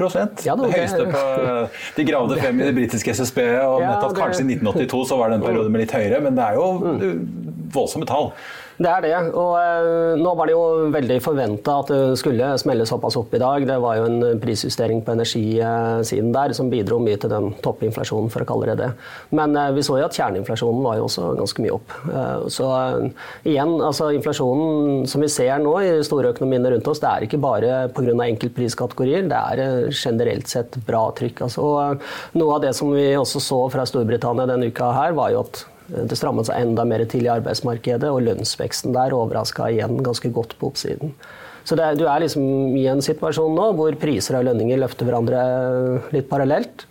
Ja, 0.47 0.57
det 0.57 0.65
Det 0.65 0.73
høyeste 0.75 1.07
på 1.13 1.23
eh, 1.45 1.69
De 1.97 2.05
gravde 2.05 2.41
frem 2.41 2.61
i 2.61 2.65
det 2.65 2.75
britiske 2.75 3.11
SSB, 3.15 3.39
og 3.63 3.81
Ja, 3.81 3.93
nettopp 3.95 4.15
det- 4.17 4.23
kanskje 4.25 4.41
i 4.43 4.55
1982 4.57 5.05
så 5.13 5.19
var 5.19 5.29
det 5.31 5.37
en 5.41 5.47
periode 5.47 5.71
med 5.71 5.81
litt 5.85 5.93
høyere, 5.93 6.21
men 6.23 6.35
det 6.35 6.45
er 6.45 6.55
jo 6.55 6.67
eh, 6.99 7.15
voldsomme 7.75 8.07
tall. 8.07 8.33
Det 8.75 8.91
er 8.91 9.05
det. 9.05 9.13
Og 9.39 9.53
eh, 9.55 10.17
nå 10.19 10.33
var 10.35 10.49
det 10.49 10.55
jo 10.57 10.63
veldig 10.95 11.19
forventa 11.23 11.77
at 11.83 11.91
det 11.93 12.19
skulle 12.19 12.51
smelle 12.59 12.87
såpass 12.89 13.17
opp 13.21 13.35
i 13.37 13.41
dag. 13.43 13.67
Det 13.69 13.77
var 13.83 14.01
jo 14.01 14.07
en 14.09 14.41
prisjustering 14.43 15.03
på 15.07 15.15
energisiden 15.15 16.33
der 16.35 16.55
som 16.57 16.71
bidro 16.73 16.99
mye 17.03 17.19
til 17.21 17.31
den 17.31 17.53
toppinflasjonen, 17.63 18.33
for 18.35 18.43
å 18.43 18.49
kalle 18.49 18.73
det 18.73 18.79
det. 18.83 18.89
Men 19.39 19.55
eh, 19.59 19.71
vi 19.77 19.85
så 19.87 19.99
jo 20.01 20.09
at 20.09 20.19
kjerneinflasjonen 20.19 20.83
var 20.87 20.99
jo 20.99 21.07
også 21.07 21.31
ganske 21.39 21.65
mye 21.65 21.77
opp. 21.77 21.95
Eh, 22.11 22.47
så 22.55 22.71
igjen, 23.47 23.77
altså 23.79 24.11
inflasjonen 24.17 25.07
som 25.11 25.23
vi 25.23 25.31
ser 25.31 25.63
nå 25.63 25.77
i 25.85 25.93
store 26.07 26.35
økonomiene 26.35 26.75
rundt 26.75 26.91
oss, 26.91 27.03
det 27.05 27.13
er 27.13 27.29
ikke 27.29 27.43
bare 27.45 27.85
pga. 27.95 28.17
enkeltpriskategorier. 28.25 29.29
Det 29.31 29.39
er 29.39 29.95
generelt 29.95 30.51
sett 30.51 30.81
bra 30.87 31.07
trykk. 31.15 31.45
Altså, 31.47 31.65
noe 32.35 32.59
av 32.59 32.67
det 32.67 32.75
som 32.75 32.91
vi 32.95 33.07
også 33.19 33.43
så 33.43 33.61
fra 33.71 33.87
Storbritannia 33.87 34.49
denne 34.51 34.73
uka 34.73 34.91
her, 34.99 35.15
var 35.15 35.31
jo 35.31 35.45
at 35.47 35.63
det 35.89 36.17
strammet 36.17 36.49
seg 36.49 36.63
enda 36.65 36.85
mer 36.89 37.05
til 37.11 37.27
i 37.27 37.33
arbeidsmarkedet, 37.33 38.09
og 38.09 38.23
lønnsveksten 38.25 38.95
der 38.97 39.17
overraska 39.17 39.69
igjen 39.73 40.01
ganske 40.05 40.31
godt 40.35 40.57
på 40.61 40.71
oppsiden. 40.73 41.15
Så 41.65 41.77
er, 41.81 41.97
du 41.97 42.05
er 42.05 42.21
liksom 42.21 42.77
i 42.77 42.85
en 42.93 43.01
situasjon 43.05 43.55
nå 43.57 43.71
hvor 43.79 43.97
priser 44.01 44.37
og 44.39 44.45
lønninger 44.51 44.81
løfter 44.83 45.09
hverandre 45.09 45.45
litt 46.13 46.29
parallelt. 46.29 46.85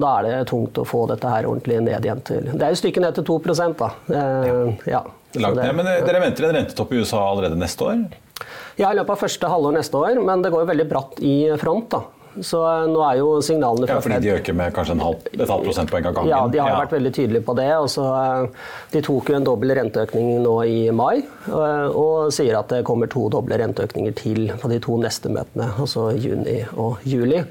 Da 0.00 0.12
er 0.18 0.26
det 0.28 0.50
tungt 0.50 0.78
å 0.78 0.86
få 0.86 1.02
dette 1.10 1.30
her 1.30 1.48
ordentlig 1.50 1.80
ned 1.82 2.06
igjen 2.06 2.22
til 2.24 2.46
Det 2.52 2.62
er 2.62 2.72
jo 2.72 2.78
stykket 2.78 3.04
ned 3.04 3.18
til 3.18 3.26
2 3.26 3.38
da. 3.78 3.90
Eh, 4.14 4.86
ja. 4.94 5.02
Langt 5.42 5.58
ned, 5.58 5.74
men 5.78 5.90
Dere 6.06 6.22
venter 6.22 6.46
en 6.46 6.56
rentetopp 6.60 6.94
i 6.94 7.02
USA 7.02 7.20
allerede 7.26 7.58
neste 7.58 7.86
år? 7.86 8.06
Ja, 8.78 8.90
i 8.90 8.96
løpet 8.96 9.12
av 9.12 9.20
første 9.20 9.50
halvår 9.50 9.76
neste 9.76 9.98
år, 9.98 10.22
men 10.24 10.42
det 10.42 10.50
går 10.54 10.64
jo 10.64 10.70
veldig 10.70 10.88
bratt 10.90 11.20
i 11.20 11.34
front. 11.60 11.90
da. 11.92 12.00
Så 12.38 12.60
eh, 12.62 12.84
nå 12.90 13.00
er 13.02 13.18
jo 13.18 13.30
signalene 13.42 13.88
Ja, 13.90 13.98
Fordi 14.02 14.20
de 14.22 14.34
øker 14.36 14.56
med 14.56 14.74
kanskje 14.76 14.94
en 14.94 15.02
halv, 15.02 15.24
et 15.32 15.42
halvt 15.42 15.66
prosentpoeng 15.66 16.06
av 16.06 16.14
gangen? 16.14 16.30
Ja, 16.30 16.40
de 16.52 16.60
har 16.62 16.76
vært 16.76 16.94
veldig 16.94 17.12
tydelige 17.16 17.46
på 17.46 17.56
det. 17.58 17.66
Også, 17.74 18.04
eh, 18.20 18.70
de 18.94 19.02
tok 19.06 19.32
jo 19.32 19.38
en 19.40 19.48
dobbel 19.48 19.74
renteøkning 19.80 20.30
nå 20.44 20.54
i 20.68 20.78
mai, 20.94 21.24
eh, 21.50 21.88
og 21.90 22.30
sier 22.34 22.60
at 22.60 22.70
det 22.70 22.84
kommer 22.86 23.10
to 23.10 23.26
doble 23.32 23.58
renteøkninger 23.60 24.14
til 24.20 24.52
på 24.62 24.70
de 24.70 24.78
to 24.82 25.00
neste 25.02 25.32
møtene, 25.32 25.72
altså 25.82 26.10
juni 26.14 26.60
og 26.76 27.02
juli. 27.08 27.42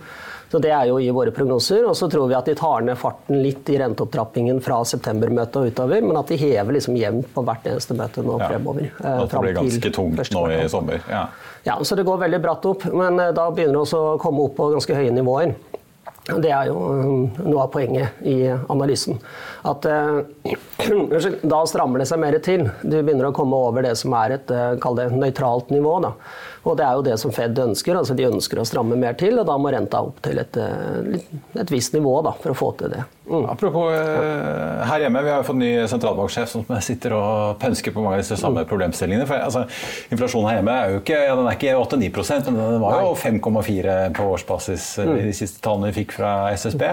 Så 0.50 0.60
Det 0.62 0.72
er 0.74 0.88
jo 0.90 0.98
i 0.98 1.10
våre 1.14 1.30
prognoser. 1.32 1.84
Og 1.88 1.94
så 1.96 2.10
tror 2.10 2.28
vi 2.28 2.34
at 2.38 2.46
de 2.50 2.56
tar 2.58 2.82
ned 2.82 2.98
farten 2.98 3.38
litt 3.44 3.70
i 3.70 3.78
renteopptrappingen 3.78 4.62
fra 4.66 4.80
septembermøtet 4.84 5.60
og 5.62 5.68
utover, 5.70 6.02
men 6.02 6.18
at 6.18 6.28
de 6.32 6.38
hever 6.42 6.74
liksom 6.74 6.98
jevnt 6.98 7.30
på 7.36 7.44
hvert 7.46 7.68
eneste 7.70 7.94
møte 7.98 8.24
nå 8.26 8.40
Ja. 8.40 8.48
fremover. 8.50 8.90
eh, 9.04 9.22
At 9.22 9.30
det 9.30 9.42
blir 9.42 9.54
ganske 9.54 9.92
tungt 9.94 10.32
nå 10.34 10.46
i 10.50 10.68
sommer. 10.68 11.02
Ja. 11.10 11.28
Ja, 11.66 11.76
så 11.84 11.96
det 11.96 12.06
går 12.06 12.18
veldig 12.18 12.42
bratt 12.42 12.66
opp, 12.66 12.86
men 12.94 13.20
eh, 13.20 13.32
da 13.32 13.50
begynner 13.52 13.74
det 13.78 13.84
også 13.86 14.16
å 14.16 14.20
komme 14.20 14.46
opp 14.48 14.56
på 14.58 14.72
ganske 14.74 14.96
høye 14.96 15.12
nivåer. 15.12 15.54
Det 16.38 16.52
er 16.54 16.70
jo 16.70 16.78
eh, 16.94 17.40
noe 17.46 17.64
av 17.66 17.72
poenget 17.74 18.22
i 18.28 18.38
analysen. 18.50 19.20
At 19.68 19.86
eh, 19.90 20.54
da 21.54 21.64
strammer 21.70 22.04
det 22.04 22.10
seg 22.10 22.22
mer 22.22 22.38
til. 22.44 22.68
Du 22.84 23.00
begynner 23.00 23.30
å 23.30 23.36
komme 23.36 23.58
over 23.70 23.86
det 23.86 23.96
som 24.00 24.14
er 24.20 24.38
et 24.38 24.54
eh, 24.54 24.78
det 25.00 25.10
nøytralt 25.16 25.74
nivå. 25.74 26.00
Da. 26.06 26.14
Og 26.68 26.76
det 26.78 26.86
er 26.86 26.98
jo 26.98 27.06
det 27.06 27.16
som 27.22 27.34
Fed 27.34 27.58
ønsker. 27.64 27.98
altså 27.98 28.16
De 28.18 28.28
ønsker 28.28 28.60
å 28.60 28.68
stramme 28.68 28.98
mer 29.00 29.16
til, 29.20 29.40
og 29.40 29.48
da 29.48 29.56
må 29.58 29.72
renta 29.74 30.02
opp 30.06 30.20
til 30.26 30.42
et, 30.42 30.58
et 30.60 31.72
visst 31.72 31.96
nivå 31.96 32.20
da, 32.26 32.34
for 32.42 32.52
å 32.54 32.58
få 32.58 32.74
til 32.82 32.92
det. 32.94 33.06
Mm. 33.30 33.46
Apropos 33.54 33.94
her 34.90 35.06
hjemme, 35.06 35.22
vi 35.24 35.32
har 35.32 35.40
jo 35.40 35.48
fått 35.48 35.60
ny 35.62 35.70
sentralbanksjef 35.88 36.50
som 36.52 36.66
sitter 36.84 37.14
og 37.16 37.60
pønsker 37.62 37.94
på 37.96 38.04
mange 38.04 38.18
av 38.18 38.24
disse 38.24 38.38
samme 38.42 38.66
problemstillingene. 38.68 39.28
For, 39.30 39.40
altså, 39.40 39.64
inflasjonen 40.12 40.50
her 40.50 40.60
hjemme 40.60 40.76
er 40.76 40.94
jo 40.94 41.02
ikke, 41.04 41.22
ja, 41.30 41.38
den 41.40 41.48
er 41.48 41.60
ikke 41.60 41.78
8-9 41.80 42.50
men 42.50 42.60
den 42.60 42.84
var 42.84 43.00
jo 43.06 43.16
5,4 43.24 43.98
på 44.18 44.28
årsbasis 44.34 44.90
mm. 45.00 45.16
de 45.30 45.36
siste 45.38 45.64
tallene 45.64 45.94
vi 45.94 46.02
fikk 46.02 46.18
fra 46.20 46.32
SSB. 46.54 46.84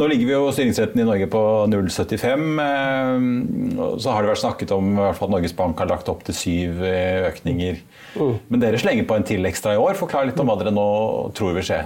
Nå 0.00 0.08
ligger 0.10 0.26
vi 0.30 0.34
jo 0.34 0.50
styringsretten 0.56 1.04
i 1.04 1.06
Norge 1.06 1.28
på 1.32 1.42
0,75. 1.70 2.46
eh, 2.66 3.96
Så 4.02 4.10
har 4.12 4.22
det 4.26 4.32
vært 4.34 4.42
snakket 4.44 4.74
om 4.76 4.92
i 4.94 5.00
hvert 5.04 5.18
fall 5.20 5.30
at 5.30 5.36
Norges 5.38 5.56
Bank 5.56 5.78
har 5.84 5.92
lagt 5.92 6.08
opp 6.12 6.24
til 6.26 6.34
syv 6.36 6.82
eh, 6.84 7.28
økninger. 7.30 7.82
Men 8.48 8.62
dere 8.62 8.80
slenger 8.80 9.04
på 9.08 9.16
en 9.18 9.26
til 9.28 9.44
ekstra 9.48 9.74
i 9.76 9.80
år. 9.80 9.94
Forklar 10.00 10.26
litt 10.30 10.40
om 10.40 10.48
hva 10.48 10.56
dere 10.60 10.72
nå 10.74 10.86
tror 11.36 11.52
vil 11.58 11.66
skje. 11.68 11.82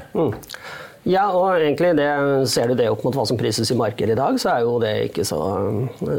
Ja, 1.08 1.30
og 1.32 1.54
egentlig 1.56 1.94
det, 1.96 2.06
ser 2.52 2.68
du 2.68 2.74
det 2.76 2.90
opp 2.92 3.00
mot 3.06 3.14
hva 3.16 3.22
som 3.24 3.38
prises 3.40 3.70
i 3.72 3.76
markedet 3.78 4.12
i 4.12 4.18
dag, 4.18 4.36
så 4.42 4.50
er 4.52 4.66
jo 4.66 4.74
det 4.82 4.90
ikke 5.06 5.24
så, 5.24 5.38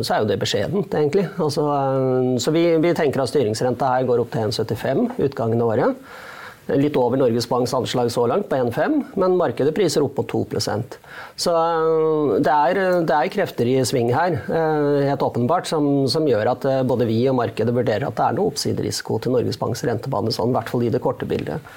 så 0.01 0.15
er 0.15 0.23
jo 0.23 0.29
det 0.31 0.39
beskjedent, 0.41 0.95
egentlig. 0.97 1.27
Altså, 1.37 1.67
så 2.41 2.53
vi, 2.55 2.63
vi 2.81 2.93
tenker 2.97 3.21
at 3.21 3.29
styringsrenta 3.29 3.91
her 3.93 4.07
går 4.09 4.23
opp 4.23 4.33
til 4.33 4.49
1,75 4.49 5.21
utgangen 5.27 5.61
av 5.61 5.73
året. 5.75 6.01
Litt 6.79 6.97
over 6.99 7.19
Norges 7.19 7.47
Banks 7.49 7.73
anslag 7.75 8.11
så 8.13 8.25
langt, 8.29 8.47
på 8.49 8.57
1,5, 8.57 8.97
men 9.19 9.37
markedet 9.39 9.73
priser 9.75 10.05
opp 10.05 10.19
mot 10.19 10.29
2% 10.31 10.97
Så 11.39 11.53
det 12.43 12.53
er, 12.53 12.81
det 13.07 13.17
er 13.17 13.31
krefter 13.33 13.69
i 13.69 13.77
sving 13.87 14.11
her, 14.15 14.37
eh, 14.45 15.07
helt 15.09 15.25
åpenbart, 15.25 15.69
som, 15.69 15.87
som 16.11 16.27
gjør 16.27 16.53
at 16.53 16.67
eh, 16.69 16.83
både 16.87 17.09
vi 17.09 17.19
og 17.31 17.39
markedet 17.41 17.75
vurderer 17.75 18.07
at 18.07 18.17
det 18.19 18.27
er 18.27 18.37
noe 18.37 18.53
oppsiderisiko 18.53 19.19
til 19.21 19.35
Norges 19.35 19.59
Banks 19.61 19.83
rentebane, 19.87 20.33
sånn, 20.35 20.53
i 20.53 20.59
hvert 20.59 20.71
fall 20.71 20.85
i 20.87 20.93
det 20.93 21.03
korte 21.03 21.27
bildet. 21.29 21.73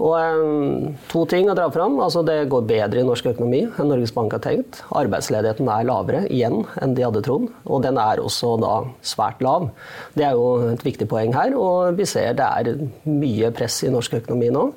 Og 0.00 0.14
um, 0.16 0.92
To 1.12 1.24
ting 1.28 1.50
å 1.50 1.56
dra 1.56 1.68
fram. 1.72 1.98
Altså 2.02 2.22
det 2.26 2.46
går 2.52 2.64
bedre 2.68 3.02
i 3.02 3.06
norsk 3.06 3.28
økonomi 3.32 3.62
enn 3.66 3.90
Norges 3.90 4.14
Bank 4.14 4.32
har 4.36 4.42
tenkt. 4.44 4.80
Arbeidsledigheten 4.96 5.68
er 5.72 5.88
lavere 5.88 6.22
igjen 6.32 6.62
enn 6.82 6.96
de 6.96 7.04
hadde 7.06 7.22
trodd, 7.26 7.48
og 7.66 7.82
den 7.84 8.00
er 8.00 8.22
også 8.22 8.54
da 8.62 8.74
svært 9.06 9.42
lav. 9.44 9.68
Det 10.16 10.26
er 10.26 10.36
jo 10.38 10.72
et 10.72 10.84
viktig 10.86 11.08
poeng 11.10 11.34
her, 11.36 11.56
og 11.58 11.98
vi 11.98 12.06
ser 12.08 12.36
det 12.38 12.48
er 12.48 12.84
mye 13.08 13.52
press 13.54 13.82
i 13.86 13.92
norsk 13.92 14.18
økonomi 14.22 14.52
nå. 14.54 14.68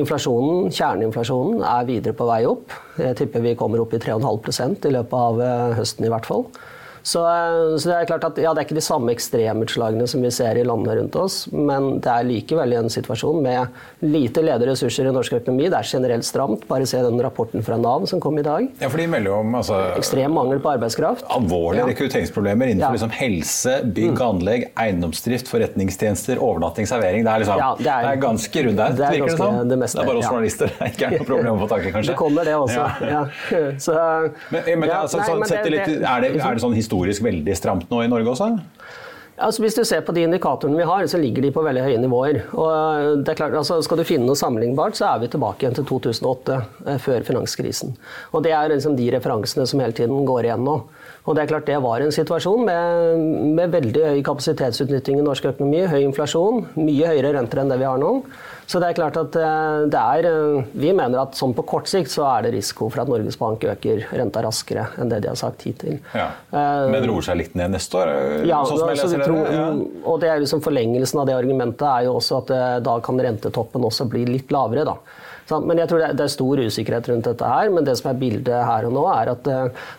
Inflasjonen, 0.00 0.70
kjerneinflasjonen, 0.74 1.64
er 1.68 1.90
videre 1.90 2.16
på 2.16 2.28
vei 2.28 2.42
opp. 2.48 2.72
Jeg 3.00 3.18
tipper 3.20 3.44
vi 3.44 3.56
kommer 3.58 3.82
opp 3.82 3.94
i 3.94 4.02
3,5% 4.02 4.88
i 4.88 4.94
løpet 4.94 5.18
av 5.18 5.42
eh, 5.44 5.74
høsten 5.80 6.06
i 6.06 6.12
hvert 6.12 6.28
fall. 6.30 6.46
Så, 7.04 7.20
eh, 7.20 7.76
så 7.76 7.90
det 7.90 7.96
er 8.00 8.06
klart 8.08 8.24
at 8.24 8.38
ja, 8.40 8.54
det 8.56 8.62
er 8.62 8.66
ikke 8.66 8.78
de 8.78 8.84
samme 8.84 9.12
ekstremutslagene 9.12 10.06
som 10.08 10.22
vi 10.24 10.30
ser 10.32 10.56
i 10.56 10.62
landene 10.64 10.94
rundt 11.02 11.16
oss, 11.20 11.34
men 11.52 11.98
det 12.00 12.08
er 12.08 12.24
likevel 12.24 12.72
en 12.78 12.88
situasjon 12.88 13.42
med 13.44 13.68
lite 14.00 14.40
ledige 14.40 14.70
ressurser 14.70 15.10
i 15.10 15.12
norsk 15.12 15.36
økonomi. 15.36 15.66
Det 15.68 15.76
er 15.82 15.90
generelt 15.90 16.24
stramt. 16.24 16.64
Bare 16.70 16.86
se 16.88 17.02
den 17.04 17.20
rapporten 17.20 17.60
fra 17.66 17.76
Nav 17.76 18.06
som 18.08 18.22
kom 18.24 18.38
i 18.40 18.44
dag. 18.46 18.70
Ja, 18.80 18.88
for 18.88 18.96
de 19.02 19.06
melder 19.12 19.34
om 19.36 19.52
altså, 19.60 19.76
Ekstrem 19.98 20.32
mangel 20.32 20.62
på 20.64 20.72
arbeidskraft. 20.72 21.26
alvorlige 21.28 21.84
Ja. 21.84 21.90
rekrutteringsproblemer 21.92 22.72
innenfor 22.72 22.80
Ja. 22.80 22.88
Mm. 22.88 22.96
liksom 22.96 23.10
helse, 23.20 23.74
bygg 23.94 24.14
og 24.20 24.24
anlegg, 24.40 24.64
eiendomsdrift, 24.80 25.46
forretningstjenester, 25.52 26.40
overnatting, 26.40 26.86
servering. 26.88 27.24
Det 27.28 27.32
er, 27.34 27.38
liksom, 27.44 27.58
Ja, 27.58 27.74
det 27.76 27.84
det 27.84 27.92
er, 27.92 28.12
er- 28.14 28.16
ganske 28.24 28.64
rundt 28.64 28.76
der, 28.80 28.88
det 28.96 29.04
er 29.04 29.12
virker 29.12 29.28
det 29.28 29.36
som. 29.36 29.68
det 29.68 29.78
meste, 29.78 30.00
er 30.00 30.06
bare 30.06 30.16
oss 30.18 30.26
journalister 30.32 30.66
det 30.72 30.80
er 30.80 30.90
ikke 30.94 31.10
noe 31.18 31.26
problem 31.28 31.52
å 31.58 31.60
få 31.60 31.68
tak 31.68 31.84
i, 31.84 31.92
kanskje. 31.92 32.06
Det 32.14 32.16
kommer, 32.16 32.44
det 32.44 32.54
også. 32.54 32.84
Ja. 33.04 33.24
Så, 33.84 33.92
Men, 34.50 34.62
men 34.80 34.88
altså, 34.90 35.18
nei, 35.18 35.26
så, 35.26 35.38
men 35.38 35.48
det- 35.48 35.70
litt, 35.70 35.88
er, 36.00 36.20
det, 36.20 36.40
er 36.40 36.54
det 36.54 36.62
sånn 36.62 36.72
historisk 36.74 36.93
veldig 37.02 37.56
stramt 37.58 37.90
nå 37.90 38.04
i 38.04 38.10
Norge 38.12 38.34
også? 38.34 38.52
Altså, 39.34 39.64
hvis 39.64 39.74
du 39.74 39.82
ser 39.82 40.04
på 40.06 40.12
de 40.14 40.22
indikatorene 40.28 40.78
vi 40.78 40.86
har, 40.86 41.06
så 41.10 41.18
ligger 41.18 41.42
de 41.42 41.50
på 41.50 41.62
veldig 41.66 41.82
høye 41.82 41.98
nivåer. 41.98 42.36
Og 42.54 43.24
det 43.26 43.32
er 43.32 43.38
klart, 43.40 43.56
altså, 43.58 43.80
skal 43.82 43.98
du 43.98 44.04
finne 44.06 44.28
noe 44.28 44.38
sammenlignbart, 44.38 44.94
så 44.94 45.08
er 45.08 45.24
vi 45.24 45.30
tilbake 45.32 45.64
igjen 45.64 45.74
til 45.74 45.86
2008, 45.88 46.58
eh, 46.86 47.00
før 47.02 47.26
finanskrisen. 47.26 47.96
Og 48.30 48.44
det 48.46 48.52
er 48.54 48.70
liksom 48.70 48.94
de 48.94 49.08
referansene 49.16 49.66
som 49.66 49.82
hele 49.82 49.96
tiden 49.96 50.22
går 50.28 50.46
igjen 50.46 50.62
nå. 50.62 50.76
Og 51.24 51.34
det 51.34 51.42
er 51.42 51.50
klart 51.50 51.66
det 51.66 51.80
var 51.82 52.04
en 52.04 52.14
situasjon 52.14 52.62
med, 52.68 53.26
med 53.58 53.74
veldig 53.74 54.06
høy 54.12 54.22
kapasitetsutnytting 54.28 55.18
i 55.18 55.26
norsk 55.26 55.50
økonomi, 55.50 55.82
høy 55.90 56.02
inflasjon, 56.04 56.68
mye 56.78 57.10
høyere 57.10 57.34
renter 57.34 57.62
enn 57.62 57.72
det 57.72 57.80
vi 57.80 57.88
har 57.88 57.98
nå. 57.98 58.20
Så 58.66 58.80
det 58.80 58.90
er 58.90 58.96
klart 58.96 59.16
at 59.20 59.36
eh, 59.36 59.86
det 59.92 60.00
er 60.00 60.28
eh, 60.28 60.68
Vi 60.80 60.92
mener 60.96 61.20
at 61.24 61.36
sånn 61.38 61.54
på 61.56 61.64
kort 61.68 61.88
sikt 61.90 62.12
så 62.12 62.24
er 62.30 62.46
det 62.46 62.54
risiko 62.56 62.88
for 62.92 63.02
at 63.02 63.10
Norges 63.10 63.36
Bank 63.40 63.64
øker 63.68 64.06
renta 64.14 64.44
raskere 64.44 64.86
enn 65.00 65.10
det 65.12 65.20
de 65.24 65.30
har 65.32 65.38
sagt 65.40 65.66
hittil. 65.68 65.98
Ja. 66.16 66.30
Eh, 66.50 66.86
Men 66.94 67.08
roer 67.10 67.26
seg 67.28 67.40
litt 67.42 67.58
ned 67.58 67.74
neste 67.74 68.00
år? 68.00 68.14
ja, 68.48 68.62
sånn 68.64 68.80
som 68.80 68.92
altså, 68.92 69.10
tror, 69.20 69.42
det? 69.44 69.58
Ja. 69.58 69.68
og 70.12 70.22
det 70.22 70.30
er 70.32 70.40
liksom 70.42 70.64
forlengelsen 70.64 71.20
av 71.20 71.28
det 71.28 71.36
argumentet 71.36 71.84
er 71.88 72.08
jo 72.08 72.16
også 72.18 72.40
at 72.42 72.54
da 72.84 72.96
kan 73.04 73.20
rentetoppen 73.20 73.84
også 73.84 74.08
bli 74.10 74.24
litt 74.28 74.52
lavere. 74.54 74.84
da. 74.88 74.96
Men 75.60 75.76
jeg 75.76 75.90
tror 75.90 76.00
det 76.00 76.24
er, 76.24 76.30
stor 76.32 76.60
usikkerhet 76.64 77.08
rundt 77.10 77.26
dette 77.28 77.48
her. 77.48 77.68
Men 77.72 77.84
det 77.84 77.98
som 78.00 78.08
er 78.10 78.20
bildet 78.20 78.64
her 78.64 78.86
og 78.88 78.94
nå, 78.96 79.02
er 79.12 79.32
at 79.34 79.50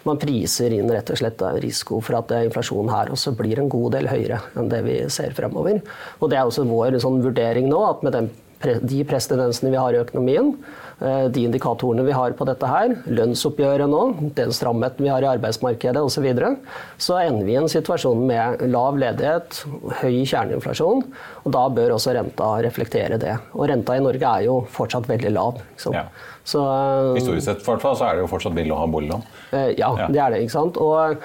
man 0.07 0.17
priser 0.21 0.73
inn 0.73 0.89
rett 0.89 1.11
og 1.13 1.19
slett 1.21 1.43
risiko 1.61 1.99
for 2.01 2.17
at 2.17 2.33
inflasjonen 2.39 2.89
her 2.89 3.13
også 3.13 3.35
blir 3.37 3.61
en 3.61 3.69
god 3.69 3.93
del 3.97 4.09
høyere 4.09 4.41
enn 4.57 4.71
det 4.73 4.81
vi 4.87 4.97
ser 5.13 5.35
fremover. 5.37 5.83
Og 6.17 6.31
det 6.31 6.39
er 6.39 6.49
også 6.49 6.65
vår 6.65 6.97
sånn, 7.03 7.21
vurdering 7.25 7.69
nå, 7.69 7.83
at 7.91 8.01
med 8.05 8.17
den 8.17 8.31
de 8.63 9.03
presstendensene 9.07 9.71
vi 9.71 9.77
har 9.79 9.93
i 9.93 9.99
økonomien, 10.01 10.53
eh, 11.01 11.27
de 11.27 11.43
indikatorene 11.45 12.05
vi 12.05 12.11
har 12.15 12.31
på 12.37 12.45
dette 12.47 12.67
her, 12.69 12.95
lønnsoppgjøret 13.07 13.89
nå, 13.91 14.31
den 14.35 14.53
stramheten 14.55 15.03
vi 15.03 15.11
har 15.11 15.21
i 15.21 15.29
arbeidsmarkedet 15.29 16.01
osv., 16.01 16.15
så, 16.15 16.21
videre, 16.23 16.55
så 16.97 17.19
ender 17.19 17.45
vi 17.45 17.53
i 17.53 17.59
en 17.59 17.67
situasjon 17.69 18.21
med 18.25 18.61
lav 18.71 18.97
ledighet, 18.97 19.63
høy 20.01 20.23
kjerneinflasjon. 20.25 21.03
og 21.43 21.51
Da 21.51 21.65
bør 21.69 21.97
også 21.97 22.15
renta 22.15 22.53
reflektere 22.63 23.19
det. 23.19 23.37
Og 23.53 23.67
renta 23.69 23.97
i 23.97 24.03
Norge 24.03 24.23
er 24.23 24.45
jo 24.47 24.61
fortsatt 24.71 25.09
veldig 25.11 25.33
lav. 25.35 25.59
Ja. 25.91 26.05
Så, 26.45 26.61
eh, 26.63 27.15
Historisk 27.19 27.45
sett 27.45 27.61
for 27.61 27.77
så 27.77 28.07
er 28.09 28.15
det 28.15 28.21
jo 28.25 28.31
fortsatt 28.31 28.55
billig 28.55 28.71
å 28.71 28.79
ha 28.79 28.87
boliglån. 28.87 29.23
Eh, 29.51 29.73
Ja, 29.77 29.95
Ja. 29.97 30.07
det 30.07 30.17
er 30.17 30.29
det. 30.31 30.41
ikke 30.43 30.51
sant? 30.51 30.77
Og 30.77 31.17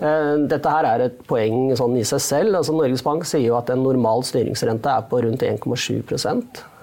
dette 0.00 0.70
her 0.70 0.84
er 0.84 1.00
et 1.06 1.26
poeng 1.26 1.74
sånn 1.76 1.98
i 1.98 2.04
seg 2.04 2.20
selv. 2.20 2.54
Altså, 2.54 2.72
Norges 2.72 3.02
Bank 3.02 3.24
sier 3.24 3.42
jo 3.42 3.56
at 3.56 3.68
en 3.68 3.82
normal 3.82 4.22
styringsrente 4.22 4.86
er 4.86 5.02
på 5.10 5.20
rundt 5.24 5.42
1,7 5.42 6.04
Eh, 6.06 6.77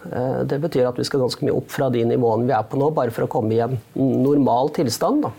Det 0.46 0.58
betyr 0.62 0.90
at 0.90 1.00
vi 1.00 1.06
skal 1.08 1.24
ganske 1.24 1.46
mye 1.46 1.56
opp 1.58 1.72
fra 1.74 1.90
de 1.94 2.04
nivåene 2.08 2.46
vi 2.48 2.54
er 2.56 2.66
på 2.70 2.78
nå, 2.80 2.92
bare 2.96 3.14
for 3.16 3.26
å 3.26 3.30
komme 3.32 3.56
i 3.56 3.62
en 3.66 3.78
normal 3.96 4.70
tilstand. 4.76 5.26
Da. 5.26 5.32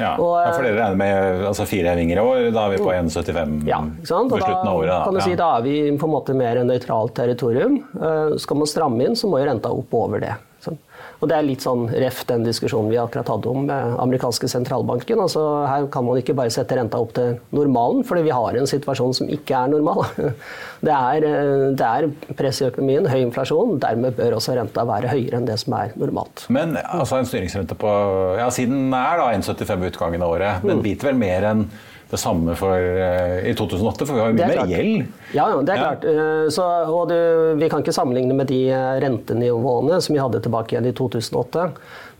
Ja, 0.00 0.14
og, 0.18 0.32
ja 0.42 0.50
for 0.50 0.66
dere 0.66 0.78
regner 0.78 0.98
med 0.98 1.44
altså, 1.50 1.66
fire 1.70 1.92
hevinger 1.92 2.18
i 2.18 2.24
år. 2.24 2.48
Da 2.54 2.64
er 2.66 2.74
vi 2.74 2.80
på 2.82 2.90
1,75 2.94 3.54
ja, 3.68 3.80
på 4.02 4.40
slutten 4.40 4.70
av 4.70 4.78
året. 4.80 4.90
Da, 4.90 5.02
kan 5.06 5.18
du 5.18 5.22
si, 5.22 5.36
da 5.38 5.50
er 5.58 5.66
vi 5.66 5.76
på 6.00 6.08
en 6.08 6.14
måte 6.14 6.36
mer 6.38 6.60
nøytralt 6.66 7.14
territorium. 7.18 7.78
Uh, 7.94 8.34
skal 8.42 8.60
man 8.60 8.70
stramme 8.70 9.06
inn, 9.06 9.18
så 9.18 9.30
må 9.30 9.42
jo 9.42 9.48
renta 9.50 9.70
opp 9.74 9.94
over 9.98 10.24
det. 10.24 10.34
Og 11.24 11.30
Det 11.30 11.36
er 11.38 11.46
litt 11.46 11.64
sånn 11.64 11.86
ref 11.88 12.18
den 12.28 12.42
diskusjonen 12.44 12.90
vi 12.92 12.98
akkurat 13.00 13.30
hadde 13.32 13.48
om 13.48 13.70
eh, 13.72 13.94
amerikanske 14.02 14.48
sentralbanken. 14.52 15.22
Altså, 15.24 15.40
her 15.64 15.86
kan 15.92 16.04
man 16.04 16.20
ikke 16.20 16.36
bare 16.36 16.52
sette 16.52 16.76
renta 16.76 17.00
opp 17.00 17.14
til 17.16 17.38
normalen, 17.56 18.02
fordi 18.04 18.26
vi 18.26 18.34
har 18.36 18.58
en 18.60 18.68
situasjon 18.68 19.16
som 19.16 19.32
ikke 19.32 19.56
er 19.56 19.72
normal. 19.72 20.04
Det 20.84 20.92
er, 20.92 21.24
eh, 21.24 21.70
det 21.72 21.86
er 21.88 22.34
press 22.36 22.58
i 22.60 22.66
økonomien, 22.66 23.06
høy 23.08 23.22
inflasjon. 23.22 23.78
Dermed 23.80 24.18
bør 24.18 24.34
også 24.36 24.52
renta 24.58 24.82
være 24.84 25.08
høyere 25.08 25.38
enn 25.38 25.46
det 25.48 25.56
som 25.62 25.72
er 25.78 25.94
normalt. 25.96 26.44
Men 26.52 26.76
altså, 26.82 27.16
en 27.16 27.28
styringsrente 27.30 27.78
på 27.80 27.92
ja, 28.36 28.50
Siden 28.52 28.92
er 28.92 29.22
da 29.22 29.30
1,75 29.32 29.80
ved 29.80 29.94
utgangen 29.94 30.26
av 30.26 30.34
året, 30.34 30.66
men 30.66 30.82
mm. 30.82 30.84
biter 30.84 31.08
vel 31.08 31.16
mer 31.22 31.48
enn 31.54 31.64
det 32.14 32.20
samme 32.22 32.54
for, 32.58 32.72
uh, 32.74 33.36
i 33.44 33.52
2008, 33.58 34.06
for 34.06 34.14
vi 34.14 34.22
har 34.22 34.32
jo 34.32 34.38
mye 34.38 34.48
mer 34.50 34.70
gjeld. 34.70 35.10
Ja, 35.36 35.48
det 35.60 35.74
er 35.74 35.80
ja. 35.80 35.88
klart. 35.88 36.06
Uh, 36.06 36.46
så, 36.54 36.68
og 36.88 37.10
du, 37.12 37.18
vi 37.60 37.68
kan 37.72 37.84
ikke 37.84 37.96
sammenligne 37.96 38.36
med 38.36 38.48
de 38.50 38.62
eh, 38.72 38.94
rentenivåene 39.04 40.00
som 40.04 40.14
vi 40.14 40.22
hadde 40.22 40.40
tilbake 40.44 40.74
igjen 40.74 40.88
i 40.90 40.94
2008. 40.96 41.68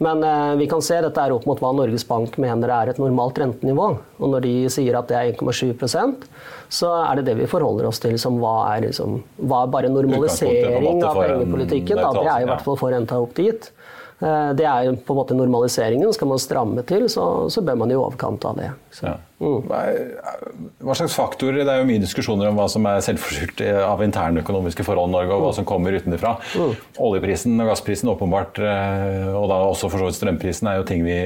Men 0.04 0.24
vi 0.59 0.66
kan 0.66 0.83
se 0.83 0.96
dette 0.98 1.22
er 1.22 1.30
opp 1.30 1.44
mot 1.46 1.61
hva 1.62 1.70
Norges 1.78 2.02
Bank 2.09 2.35
mener 2.42 2.72
er 2.74 2.90
et 2.90 2.98
normalt 2.98 3.38
rentenivå. 3.38 3.87
Og 4.18 4.33
når 4.33 4.42
de 4.42 4.54
sier 4.74 4.98
at 4.98 5.07
det 5.07 5.20
er 5.20 5.30
1,7% 5.37 6.26
så 6.74 6.90
er 7.04 7.20
det 7.20 7.28
det 7.28 7.37
vi 7.38 7.48
forholder 7.50 7.87
oss 7.88 8.00
til 8.02 8.16
som 8.20 8.40
hva 8.42 8.54
er, 8.72 8.88
liksom, 8.88 9.20
hva 9.46 9.64
er 9.64 9.72
bare 9.72 9.92
normalisering 9.92 11.04
av 11.04 11.18
pengepolitikken. 11.20 12.00
Da, 12.00 12.11
det 12.16 12.30
er 12.33 12.44
i 12.44 12.48
hvert 12.50 12.64
fall 12.66 12.78
for 12.80 12.94
renta 12.94 13.20
opp 13.22 13.35
dit. 13.38 13.70
Eh, 14.22 14.50
det 14.55 14.64
er 14.68 14.94
på 14.94 15.14
en 15.14 15.18
måte 15.18 15.37
normaliseringen. 15.37 16.12
Skal 16.14 16.31
man 16.31 16.40
stramme 16.42 16.85
til, 16.87 17.07
så, 17.11 17.46
så 17.50 17.62
bør 17.64 17.79
man 17.83 17.92
i 17.92 17.98
overkant 17.98 18.44
av 18.46 18.59
det. 18.61 18.70
Ja. 19.03 19.16
Mm. 19.44 19.66
Hva 20.81 20.94
slags 20.96 21.16
faktorer, 21.18 21.64
Det 21.66 21.72
er 21.72 21.81
jo 21.83 21.88
mye 21.88 22.00
diskusjoner 22.00 22.48
om 22.48 22.57
hva 22.57 22.68
som 22.70 22.87
er 22.88 23.03
selvforskyldt 23.05 23.61
av 23.85 24.00
interne 24.07 24.40
økonomiske 24.44 24.87
forhold 24.87 25.11
i 25.11 25.16
Norge, 25.16 25.35
og 25.35 25.42
hva 25.42 25.53
mm. 25.53 25.57
som 25.59 25.68
kommer 25.68 25.96
utenfra. 25.98 26.37
Mm. 26.55 26.77
Oljeprisen 27.09 27.59
og 27.59 27.72
gassprisen 27.72 28.12
åpenbart, 28.14 28.61
eh, 28.62 29.33
og 29.35 29.48
da 29.53 29.59
også 29.66 29.90
for 29.90 30.00
så 30.00 30.11
vidt 30.11 30.20
strømprisen, 30.20 30.70
er 30.70 30.79
jo 30.81 30.87
ting 30.88 31.03
vi 31.07 31.18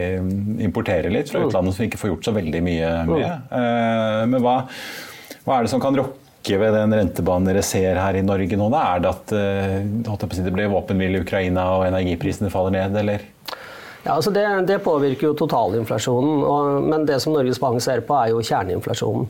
importerer 0.65 1.13
litt 1.13 1.31
fra 1.31 1.43
mm. 1.43 1.51
utlandet 1.51 1.77
som 1.77 1.85
vi 1.85 1.91
ikke 1.93 2.01
får 2.01 2.15
gjort 2.15 2.31
så 2.31 2.35
veldig 2.39 2.65
mye 2.65 2.95
med. 3.13 3.29
Mm. 3.29 3.61
Eh, 3.61 4.25
men 4.33 4.43
hva, 4.47 4.57
hva 5.45 5.59
er 5.59 5.69
det 5.69 5.75
som 5.77 5.85
kan 5.85 5.97
rokke 6.01 6.28
ikke 6.49 6.63
ved 6.65 6.77
den 6.77 6.95
rentebanen 6.97 7.49
dere 7.51 7.65
ser 7.67 8.01
her 8.01 8.17
i 8.17 8.25
Norge 8.25 8.57
nå? 8.57 8.69
Da? 8.73 8.85
Er 8.95 9.03
det 9.05 9.11
at 9.13 9.35
uh, 9.37 10.29
det 10.33 10.55
blir 10.55 10.73
våpenhvile 10.73 11.21
i 11.21 11.27
Ukraina 11.27 11.67
og 11.77 11.89
energiprisene 11.91 12.53
faller 12.53 12.75
ned, 12.79 12.97
eller? 13.03 13.27
Ja, 14.05 14.15
altså 14.15 14.33
det, 14.33 14.47
det 14.71 14.81
påvirker 14.85 15.29
jo 15.29 15.37
totalinflasjonen. 15.37 16.41
Og, 16.49 16.89
men 16.89 17.05
det 17.09 17.21
som 17.21 17.35
Norges 17.37 17.61
Bank 17.61 17.83
ser 17.85 18.01
på, 18.07 18.17
er 18.17 18.33
jo 18.33 18.41
kjerneinflasjonen. 18.41 19.29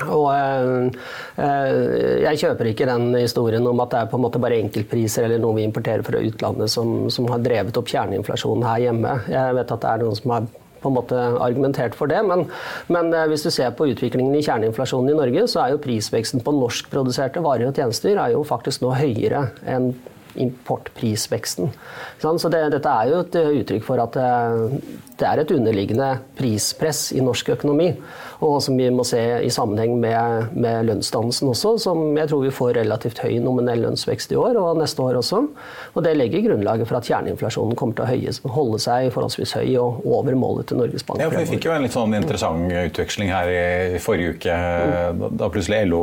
Og 0.00 0.30
øh, 0.32 2.22
Jeg 2.22 2.38
kjøper 2.40 2.70
ikke 2.70 2.86
den 2.88 3.10
historien 3.18 3.66
om 3.66 3.82
at 3.82 3.90
det 3.92 4.00
er 4.00 4.10
på 4.10 4.16
en 4.16 4.24
måte 4.24 4.40
bare 4.42 4.60
enkeltpriser 4.62 5.26
eller 5.26 5.42
noe 5.42 5.58
vi 5.58 5.66
importerer 5.66 6.04
fra 6.06 6.22
utlandet 6.22 6.72
som, 6.72 7.10
som 7.12 7.28
har 7.28 7.42
drevet 7.44 7.76
opp 7.76 7.90
kjerneinflasjonen 7.90 8.66
her 8.66 8.84
hjemme. 8.86 9.16
Jeg 9.28 9.58
vet 9.58 9.74
at 9.76 9.84
det 9.84 9.92
er 9.92 10.04
noen 10.04 10.18
som 10.18 10.34
har 10.36 10.48
på 10.82 10.90
en 10.90 10.96
måte 10.96 11.24
argumentert 11.40 11.96
for 11.98 12.10
det. 12.10 12.20
Men, 12.26 12.46
men, 12.92 13.12
eh, 13.14 13.28
hvis 13.30 13.46
du 13.46 13.50
ser 13.54 13.74
på 13.76 13.90
utviklingen 13.92 14.36
i 14.36 14.44
kjerneinflasjonen 14.46 15.12
i 15.12 15.18
Norge, 15.18 15.46
så 15.50 15.64
er 15.64 15.74
jo 15.74 15.82
prisveksten 15.84 16.44
på 16.46 16.54
norskproduserte 16.56 17.42
varer 17.44 17.70
og 17.70 17.76
tjenester 17.76 18.16
er 18.16 18.34
jo 18.34 18.46
faktisk 18.46 18.84
nå 18.84 18.94
høyere 18.98 19.50
enn 19.68 19.92
importprisveksten. 20.40 21.72
Så 22.22 22.50
det, 22.52 22.60
dette 22.76 22.90
er 22.90 23.08
jo 23.10 23.22
et 23.24 23.38
uttrykk 23.62 23.86
for 23.86 24.02
at 24.02 24.18
eh, 24.20 24.76
det 25.20 25.28
er 25.28 25.42
et 25.42 25.54
underliggende 25.54 26.10
prispress 26.38 27.10
i 27.16 27.24
norsk 27.24 27.52
økonomi 27.56 27.92
og 28.40 28.56
som 28.64 28.76
vi 28.78 28.86
må 28.92 29.04
se 29.04 29.20
i 29.44 29.50
sammenheng 29.52 29.98
med, 30.00 30.54
med 30.56 30.86
lønnsdannelsen 30.88 31.50
også, 31.52 31.74
som 31.82 32.16
jeg 32.16 32.30
tror 32.30 32.44
vi 32.46 32.52
får 32.54 32.72
relativt 32.78 33.20
høy 33.20 33.36
nominell 33.42 33.82
lønnsvekst 33.84 34.32
i 34.32 34.38
år 34.40 34.56
og 34.60 34.78
neste 34.80 35.04
år 35.04 35.18
også. 35.20 35.42
Og 35.92 36.04
det 36.06 36.14
legger 36.16 36.46
grunnlaget 36.46 36.88
for 36.88 36.98
at 36.98 37.08
kjerneinflasjonen 37.08 37.76
kommer 37.76 37.98
til 37.98 38.06
å 38.06 38.08
høye, 38.08 38.32
holde 38.54 38.80
seg 38.80 39.10
forholdsvis 39.12 39.52
høy 39.58 39.74
og 39.82 40.06
over 40.08 40.36
målet 40.40 40.70
til 40.70 40.80
Norges 40.80 41.04
Bank. 41.04 41.20
Ja, 41.20 41.28
for 41.28 41.40
Vi 41.40 41.58
fikk 41.58 41.68
jo 41.68 41.74
en 41.74 41.84
litt 41.84 41.96
sånn 41.96 42.16
interessant 42.16 42.72
utveksling 42.72 43.32
her 43.32 43.52
i 43.52 44.00
forrige 44.00 44.38
uke, 44.38 44.56
mm. 44.56 45.26
da 45.40 45.50
plutselig 45.52 45.82
LO 45.90 46.02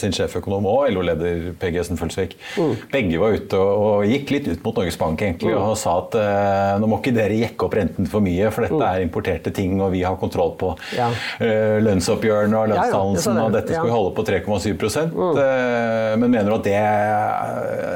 sin 0.00 0.12
sjeføkonom 0.16 0.68
og 0.68 0.90
LO-leder 0.92 1.50
Per 1.60 1.72
Gesen 1.72 2.00
Følsvik 2.00 2.36
mm. 2.60 2.76
begge 2.92 3.22
var 3.22 3.38
ute 3.40 3.56
og, 3.56 3.72
og, 3.80 4.04
gikk 4.10 4.34
litt 4.34 4.50
ut 4.50 4.64
mot 4.66 4.82
Norges 4.82 5.00
Bank 5.00 5.24
egentlig, 5.24 5.54
mm. 5.56 5.64
og 5.64 5.74
sa 5.80 5.96
at 6.02 6.20
eh, 6.20 6.76
nå 6.82 6.90
må 6.90 7.00
ikke 7.00 7.16
dere 7.16 7.40
jekke 7.40 7.68
opp 7.68 7.80
renten 7.80 8.08
for 8.10 8.24
mye, 8.24 8.49
for 8.54 8.66
dette 8.66 8.78
mm. 8.78 8.86
er 8.86 9.04
importerte 9.04 9.52
ting 9.54 9.78
og 9.80 9.92
vi 9.94 10.02
har 10.06 10.18
kontroll 10.20 10.54
på 10.60 10.72
ja. 10.96 11.08
uh, 11.10 11.78
lønnsoppgjørene 11.84 12.58
og 12.58 12.72
lønnsdannelsen, 12.72 13.34
ja, 13.34 13.40
ja, 13.40 13.46
og 13.46 13.56
dette 13.56 13.74
skal 13.74 13.88
vi 13.88 13.94
holde 13.94 14.14
på 14.16 14.26
3,7 14.28 15.10
mm. 15.10 15.38
Eh, 15.40 16.16
men 16.20 16.30
mener 16.32 16.50
du 16.50 16.56
at, 16.56 16.66
det, 16.66 16.76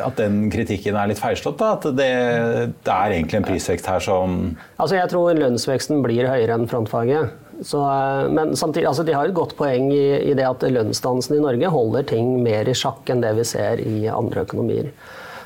at, 0.05 0.19
den 0.19 0.49
kritikken 0.53 0.97
er 0.99 1.11
litt 1.11 1.21
feilslått? 1.21 1.59
da? 1.61 1.75
At 1.79 1.89
det, 1.97 2.11
det, 2.85 2.95
er 2.95 3.17
egentlig 3.17 3.41
en 3.41 3.47
prisvekst 3.47 3.89
her 3.91 4.03
som 4.03 4.37
Altså 4.79 4.99
Jeg 4.99 5.11
tror 5.13 5.35
lønnsveksten 5.39 6.03
blir 6.05 6.29
høyere 6.31 6.57
enn 6.57 6.69
frontfaget. 6.71 7.35
Så, 7.63 7.81
eh, 7.81 8.31
men 8.35 8.57
samtidig, 8.57 8.89
altså 8.91 9.05
de 9.07 9.17
har 9.17 9.29
et 9.29 9.37
godt 9.37 9.57
poeng 9.59 9.91
i, 9.95 10.31
i 10.31 10.37
det 10.37 10.47
at 10.47 10.65
lønnsdannelsen 10.67 11.39
i 11.39 11.43
Norge 11.45 11.75
holder 11.75 12.09
ting 12.15 12.39
mer 12.45 12.69
i 12.69 12.77
sjakk 12.77 13.11
enn 13.13 13.23
det 13.25 13.35
vi 13.39 13.47
ser 13.49 13.83
i 13.85 14.07
andre 14.11 14.47
økonomier. 14.47 14.91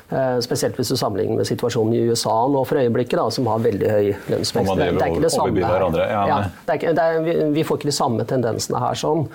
Eh, 0.09 0.39
spesielt 0.41 0.73
hvis 0.73 0.89
du 0.89 0.95
sammenligner 0.97 1.37
med 1.37 1.45
situasjonen 1.45 1.93
i 1.93 1.99
USA 2.09 2.33
nå 2.49 2.63
for 2.65 2.81
øyeblikket, 2.81 3.13
da, 3.19 3.27
som 3.29 3.45
har 3.51 3.61
veldig 3.61 3.89
høy 3.91 4.07
lønnsvekst. 4.31 4.71
Det, 4.79 4.87
er 4.89 5.11
ikke 5.13 5.21
det 5.21 5.29
samme 5.35 5.61
ja, 5.61 6.23
ja, 6.25 6.39
det 6.65 6.77
ikke, 6.79 6.93
det 6.97 7.03
er, 7.03 7.19
vi, 7.27 7.35
vi, 7.59 7.65
får 7.67 7.77
ikke 7.77 7.89
de 7.91 7.93
samme 7.93 8.25
tendensene 8.25 8.81
her 8.81 8.97
sånn. 8.97 9.27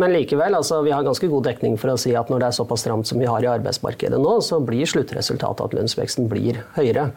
Men 0.00 0.14
likevel, 0.16 0.56
altså, 0.56 0.80
vi 0.86 0.94
har 0.96 1.04
ganske 1.04 1.28
god 1.28 1.50
dekning 1.50 1.76
for 1.76 1.92
å 1.92 1.98
si 2.00 2.14
at 2.16 2.32
når 2.32 2.46
det 2.46 2.48
er 2.48 2.56
såpass 2.62 2.80
stramt 2.86 3.10
som 3.10 3.20
vi 3.20 3.28
har 3.28 3.44
i 3.44 3.50
arbeidsmarkedet 3.52 4.20
nå, 4.22 4.38
så 4.40 4.62
blir 4.64 4.88
sluttresultatet 4.88 5.66
at 5.68 5.76
lønnsveksten 5.76 6.32
blir 6.32 6.62
høyere. 6.78 7.10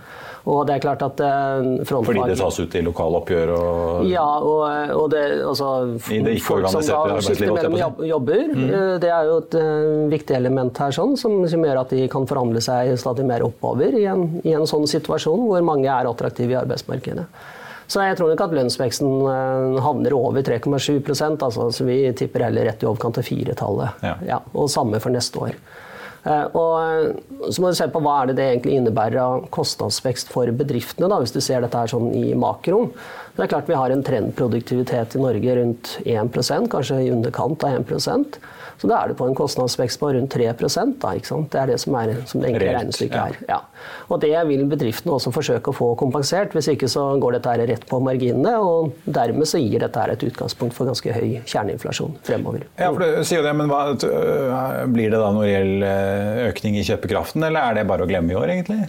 Og 0.45 0.59
det 0.67 0.75
er 0.75 0.83
klart 0.83 1.01
at 1.01 1.23
eh, 1.23 1.69
frontfag... 1.87 2.11
Fordi 2.11 2.27
det 2.29 2.37
tas 2.37 2.59
ut 2.59 2.75
i 2.77 2.83
lokaloppgjør 2.85 3.53
og 3.55 4.03
Ja, 4.11 4.27
og, 4.43 4.91
og 4.93 5.07
det 5.09 5.23
altså 5.39 5.71
Folk 6.45 6.67
som 6.69 6.83
da 6.83 7.17
skifter 7.23 7.55
mellom 7.55 8.03
jobber, 8.05 8.43
mm. 8.51 8.67
Eh, 8.67 8.91
det 9.01 9.09
er 9.09 9.31
jo 9.31 9.39
et 9.39 9.57
viktig 10.11 10.35
element 10.37 10.83
her 10.83 10.93
sånn, 10.93 11.15
som, 11.17 11.39
som 11.49 11.63
gjør 11.65 11.81
at 11.81 11.95
de 11.95 12.05
kan 12.11 12.27
forhandle 12.29 12.61
seg 12.61 12.93
stadig 13.05 13.27
mer 13.29 13.45
oppover 13.45 13.95
i 13.95 14.07
en, 14.09 14.27
i 14.43 14.55
en 14.57 14.65
sånn 14.69 14.89
situasjon 14.89 15.45
hvor 15.47 15.63
mange 15.65 15.87
er 15.91 16.09
attraktive 16.09 16.55
i 16.55 16.59
arbeidsmarkedet. 16.59 17.29
Så 17.85 18.01
jeg 18.01 18.17
tror 18.17 18.31
nok 18.31 18.43
at 18.47 18.53
lønnsveksten 18.57 19.11
eh, 19.29 19.79
havner 19.85 20.15
over 20.17 20.45
3,7% 20.45 21.43
altså, 21.45 21.69
så 21.69 21.85
Vi 21.85 21.99
tipper 22.17 22.47
heller 22.47 22.65
rett 22.69 22.81
i 22.83 22.89
overkant 22.89 23.19
av 23.21 23.27
firetallet. 23.27 24.05
Ja. 24.05 24.15
Ja, 24.25 24.39
og 24.53 24.71
samme 24.73 25.01
for 25.03 25.13
neste 25.13 25.41
år. 25.41 25.59
Eh, 26.25 26.47
og 26.57 26.73
eh, 26.81 27.51
så 27.53 27.61
må 27.61 27.69
du 27.69 27.77
se 27.77 27.87
på 27.93 28.01
hva 28.01 28.15
er 28.21 28.31
det 28.31 28.39
det 28.39 28.47
egentlig 28.55 28.79
innebærer 28.79 29.21
av 29.21 29.45
kostnadsvekst 29.53 30.33
for 30.33 30.49
bedriftene, 30.57 31.11
da, 31.11 31.21
hvis 31.21 31.35
du 31.35 31.41
ser 31.43 31.61
dette 31.61 31.77
her 31.77 31.91
sånn 31.91 32.09
i 32.17 32.33
makro. 32.39 32.87
Det 33.35 33.45
er 33.45 33.53
klart 33.53 33.69
Vi 33.69 33.77
har 33.77 33.93
en 33.93 34.03
trendproduktivitet 34.05 35.17
i 35.17 35.21
Norge 35.21 35.57
rundt 35.59 35.95
1% 36.01 36.71
kanskje 36.71 37.03
i 37.05 37.13
underkant 37.13 37.67
av 37.67 37.77
1 37.83 38.39
så 38.81 38.89
da 38.91 38.99
er 39.01 39.11
du 39.11 39.17
på 39.17 39.27
en 39.29 39.37
kostnadsvekst 39.37 40.01
på 40.01 40.11
rundt 40.15 40.33
3 40.35 40.51
da? 40.51 40.67
Det 40.75 41.59
er 41.61 41.71
det 41.71 41.77
som, 41.81 41.95
er, 41.95 42.15
som 42.27 42.41
det 42.41 42.51
enkle 42.51 42.73
regnestykket 42.75 43.17
er. 43.21 43.37
Ja. 43.49 43.61
Og 44.11 44.19
det 44.23 44.33
vil 44.49 44.65
bedriftene 44.69 45.15
også 45.15 45.31
forsøke 45.35 45.71
å 45.71 45.75
få 45.75 45.91
kompensert. 45.99 46.53
Hvis 46.55 46.69
ikke 46.73 46.89
så 46.91 47.07
går 47.21 47.37
dette 47.37 47.53
her 47.53 47.65
rett 47.71 47.85
på 47.89 47.99
marginene. 48.03 48.55
Og 48.59 48.95
dermed 49.05 49.49
så 49.49 49.61
gir 49.61 49.81
dette 49.83 50.01
her 50.01 50.13
et 50.13 50.25
utgangspunkt 50.27 50.75
for 50.77 50.89
ganske 50.89 51.15
høy 51.15 51.39
kjerneinflasjon 51.47 52.17
fremover. 52.25 52.67
Ja, 52.79 52.91
for 52.91 53.03
du 53.03 53.23
sier 53.23 53.41
jo 53.41 53.47
det, 53.47 53.55
men 53.57 53.71
hva, 53.71 53.83
øh, 53.95 54.85
Blir 54.95 55.11
det 55.13 55.19
da 55.21 55.31
noen 55.33 55.47
reell 55.47 55.85
øh, 55.85 56.45
økning 56.49 56.79
i 56.79 56.85
kjøpekraften, 56.87 57.43
eller 57.47 57.71
er 57.71 57.79
det 57.79 57.89
bare 57.89 58.05
å 58.05 58.09
glemme 58.09 58.33
i 58.33 58.37
år, 58.39 58.51
egentlig? 58.53 58.81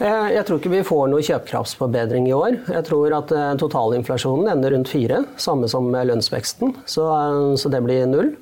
Eh, 0.00 0.30
jeg 0.34 0.46
tror 0.48 0.60
ikke 0.60 0.72
vi 0.72 0.86
får 0.86 1.10
noe 1.12 1.24
kjøpekraftsforbedring 1.26 2.30
i 2.30 2.36
år. 2.36 2.56
Jeg 2.72 2.86
tror 2.88 3.18
at 3.20 3.34
øh, 3.36 3.52
totalinflasjonen 3.60 4.50
ender 4.54 4.74
rundt 4.76 4.92
fire, 4.92 5.22
samme 5.40 5.68
som 5.70 5.90
lønnsveksten. 5.92 6.74
Så, 6.88 7.06
så 7.60 7.72
det 7.72 7.84
blir 7.84 8.08
null. 8.08 8.34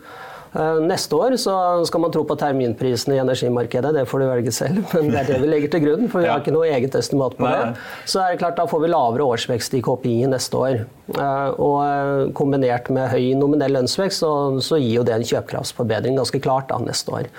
Eh, 0.52 0.80
neste 0.80 1.16
år 1.16 1.36
så 1.40 1.54
skal 1.88 2.02
man 2.02 2.12
tro 2.14 2.22
på 2.28 2.36
terminprisene 2.40 3.18
i 3.18 3.20
energimarkedet, 3.22 3.92
det 3.94 4.04
får 4.08 4.22
du 4.22 4.26
velge 4.30 4.54
selv. 4.54 4.80
Men 4.94 5.10
det 5.12 5.20
er 5.20 5.30
det 5.32 5.40
vi 5.42 5.50
legger 5.50 5.72
til 5.74 5.84
grunn, 5.84 6.08
for 6.08 6.24
vi 6.24 6.30
har 6.30 6.42
ikke 6.42 6.54
noe 6.54 6.68
eget 6.70 6.96
estimat 6.98 7.36
på 7.38 7.48
det. 7.48 7.74
Så 8.08 8.22
er 8.22 8.32
det 8.32 8.40
klart, 8.42 8.56
da 8.60 8.68
får 8.70 8.84
vi 8.84 8.92
lavere 8.92 9.28
årsvekst 9.28 9.78
i 9.78 9.82
KPI 9.84 10.16
neste 10.32 10.60
år. 10.60 10.82
Eh, 11.14 11.48
og 11.54 11.78
eh, 11.84 12.24
kombinert 12.38 12.90
med 12.94 13.10
høy 13.12 13.32
nominell 13.38 13.76
lønnsvekst, 13.78 14.24
så, 14.24 14.32
så 14.64 14.80
gir 14.80 15.00
jo 15.00 15.06
det 15.06 15.18
en 15.18 15.28
kjøpekraftsforbedring 15.28 16.18
ganske 16.18 16.42
klart 16.44 16.70
da 16.72 16.80
neste 16.82 17.14
år. 17.20 17.32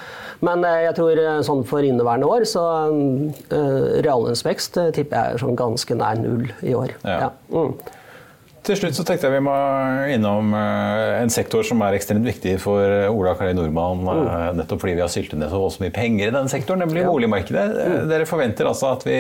Men 0.45 0.63
jeg 0.63 0.95
tror 0.95 1.19
sånn 1.43 1.65
for 1.67 1.83
inneværende 1.83 2.27
år 2.31 2.45
så 2.47 2.61
reallønnsvekst 3.51 4.77
tipper 4.95 5.17
jeg 5.17 5.35
er 5.35 5.41
sånn 5.41 5.57
ganske 5.59 5.97
nær 5.99 6.21
null 6.21 6.45
i 6.63 6.71
år. 6.79 6.93
Ja. 7.03 7.25
Ja. 7.25 7.31
Mm. 7.51 7.73
Til 8.69 8.77
slutt 8.77 8.97
så 8.99 9.03
tenkte 9.07 9.25
jeg 9.25 9.39
vi 9.39 9.45
må 9.47 9.53
innom 10.13 10.51
eh, 10.53 11.15
en 11.23 11.31
sektor 11.33 11.65
som 11.65 11.79
er 11.81 11.95
ekstremt 11.97 12.27
viktig 12.27 12.59
for 12.61 12.83
eh, 12.85 13.07
Ola 13.09 13.33
Kari 13.37 13.55
Nordmann. 13.57 14.03
Mm. 14.05 14.19
Eh, 14.29 14.43
nettopp 14.59 14.83
fordi 14.83 14.93
vi 14.93 15.01
har 15.01 15.09
syltet 15.09 15.41
ned 15.41 15.49
så 15.49 15.81
mye 15.81 15.93
penger 15.95 16.27
i 16.27 16.35
denne 16.35 16.51
sektoren, 16.51 16.83
nemlig 16.85 17.01
ja. 17.01 17.09
boligmarkedet. 17.09 17.65
Mm. 17.73 17.95
Dere 18.11 18.27
forventer 18.29 18.69
altså 18.69 18.91
at 18.93 19.07
vi 19.09 19.17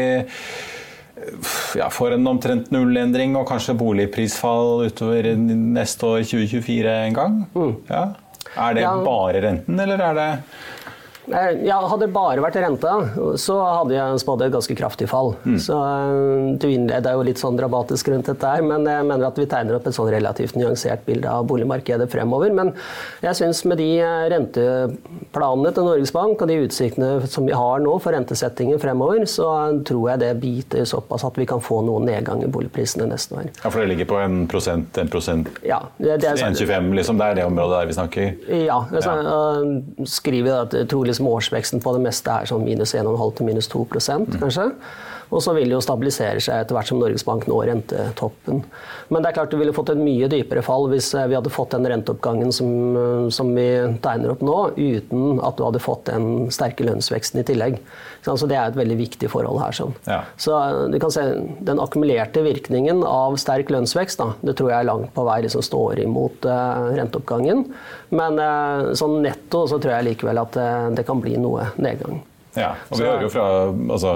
ja, 1.79 1.89
får 1.89 2.19
en 2.19 2.29
omtrent 2.29 2.69
nullendring 2.75 3.33
og 3.39 3.47
kanskje 3.49 3.73
boligprisfall 3.79 4.85
utover 4.85 5.31
neste 5.33 6.13
år 6.13 6.21
2024 6.29 6.93
en 7.09 7.17
gang. 7.17 7.41
Mm. 7.57 7.73
Ja. 7.89 8.05
Er 8.53 8.77
det 8.77 8.85
bare 9.05 9.41
renten, 9.43 9.81
eller 9.81 10.01
er 10.11 10.15
det 10.17 10.29
ja, 11.29 11.77
hadde 11.85 12.07
det 12.07 12.13
bare 12.15 12.41
vært 12.41 12.57
renta, 12.63 12.93
så 13.39 13.57
hadde 13.61 13.95
jeg 13.95 14.21
spådd 14.23 14.43
et 14.45 14.53
ganske 14.53 14.75
kraftig 14.77 15.09
fall. 15.11 15.33
Mm. 15.45 15.57
Så 15.61 15.77
eh, 15.77 16.57
Du 16.61 16.67
innleda 16.69 17.13
jo 17.15 17.25
litt 17.27 17.41
sånn 17.41 17.57
dramatisk 17.59 18.09
rundt 18.11 18.29
dette 18.31 18.53
her, 18.53 18.63
men 18.65 18.87
jeg 18.89 19.05
mener 19.05 19.27
at 19.27 19.37
vi 19.39 19.45
tegner 19.49 19.77
opp 19.77 19.87
et 19.89 19.95
sånn 19.95 20.09
relativt 20.11 20.57
nyansert 20.57 21.05
bilde 21.07 21.29
av 21.29 21.45
boligmarkedet 21.49 22.09
fremover. 22.11 22.53
Men 22.55 22.73
jeg 23.25 23.37
syns 23.37 23.61
med 23.69 23.81
de 23.81 23.89
eh, 24.01 24.25
renteplanene 24.33 25.73
til 25.75 25.89
Norges 25.89 26.13
Bank 26.15 26.41
og 26.41 26.49
de 26.51 26.59
utsiktene 26.65 27.11
som 27.29 27.47
vi 27.47 27.55
har 27.57 27.83
nå 27.83 27.95
for 28.01 28.15
rentesettingen 28.15 28.81
fremover, 28.81 29.25
så 29.29 29.49
tror 29.85 30.13
jeg 30.13 30.23
det 30.23 30.33
biter 30.41 30.87
såpass 30.89 31.27
at 31.27 31.37
vi 31.39 31.47
kan 31.49 31.61
få 31.63 31.81
noen 31.85 32.09
nedgang 32.09 32.43
i 32.45 32.49
boligprisene 32.51 33.07
neste 33.09 33.37
år. 33.37 33.51
Ja, 33.61 33.69
For 33.69 33.81
det 33.83 33.93
ligger 33.93 34.09
på 34.09 34.19
en 34.23 34.41
prosent, 34.49 34.97
en 34.97 35.11
prosent, 35.11 35.49
ja, 35.65 35.81
det, 35.99 36.17
er, 36.17 36.41
1,25 36.49 36.91
liksom? 36.97 37.19
Det 37.19 37.29
er 37.29 37.39
det 37.41 37.47
området 37.47 37.77
der 37.77 37.89
vi 37.89 37.97
snakker? 37.97 38.29
Ja. 38.65 38.81
Altså, 38.89 39.15
ja. 39.21 40.05
skriver 40.09 40.63
at 40.63 40.75
trolig 40.89 41.18
liksom 41.19 41.27
årsveksten 41.27 41.83
på 41.83 41.93
det 41.95 42.01
meste 42.03 42.31
er 42.31 42.47
sånn 42.47 42.63
minus 42.63 42.95
1,5 42.95 43.35
til 43.35 43.45
minus 43.45 43.67
2 43.67 43.85
mm. 43.91 44.39
kanskje. 44.39 44.71
Og 45.29 45.43
så 45.45 45.53
vil 45.53 45.69
det 45.69 45.75
jo 45.75 45.83
stabilisere 45.83 46.41
seg 46.41 46.63
etter 46.63 46.75
hvert 46.75 46.89
som 46.89 46.99
Norges 47.01 47.25
Bank 47.27 47.45
når 47.49 47.69
rentetoppen. 47.69 48.63
Men 49.13 49.21
det 49.21 49.29
er 49.29 49.37
klart 49.37 49.53
du 49.53 49.59
ville 49.59 49.73
fått 49.75 49.91
et 49.93 50.01
mye 50.01 50.29
dypere 50.31 50.63
fall 50.65 50.87
hvis 50.91 51.11
eh, 51.13 51.27
vi 51.29 51.37
hadde 51.37 51.53
fått 51.53 51.75
den 51.75 51.85
renteoppgangen 51.89 52.53
som, 52.55 52.71
eh, 52.97 53.25
som 53.33 53.51
vi 53.53 53.67
tegner 54.03 54.33
opp 54.33 54.41
nå, 54.45 54.57
uten 54.77 55.41
at 55.45 55.59
du 55.59 55.65
hadde 55.67 55.83
fått 55.83 56.07
den 56.09 56.49
sterke 56.53 56.87
lønnsveksten 56.87 57.43
i 57.43 57.45
tillegg. 57.47 57.77
Så 58.25 58.35
Det 58.49 58.57
er 58.57 58.67
et 58.67 58.77
veldig 58.77 58.97
viktig 58.99 59.29
forhold 59.31 59.61
her. 59.61 59.75
Sånn. 59.75 59.93
Ja. 60.09 60.23
Så 60.37 60.55
eh, 60.57 60.87
du 60.93 60.99
kan 61.01 61.13
se 61.13 61.23
Den 61.65 61.79
akkumulerte 61.81 62.41
virkningen 62.43 63.03
av 63.05 63.37
sterk 63.41 63.69
lønnsvekst 63.73 64.19
da, 64.19 64.31
det 64.41 64.57
tror 64.57 64.73
jeg 64.73 64.81
er 64.81 64.89
langt 64.89 65.13
på 65.13 65.25
vei 65.27 65.39
liksom 65.45 65.63
står 65.63 66.01
imot 66.03 66.45
uh, 66.49 66.89
renteoppgangen. 66.97 67.63
Men 68.15 68.39
uh, 68.41 68.91
sånn 68.97 69.19
netto 69.23 69.65
så 69.69 69.79
tror 69.79 69.97
jeg 69.97 70.09
likevel 70.09 70.41
at 70.41 70.57
uh, 70.59 70.89
det 70.95 71.05
kan 71.07 71.21
bli 71.21 71.37
noe 71.41 71.69
nedgang. 71.77 72.19
Ja, 72.57 72.71
og 72.89 72.97
Vi 72.97 73.05
hører 73.05 73.21
jo 73.21 73.29
fra, 73.29 73.45
altså, 73.93 74.11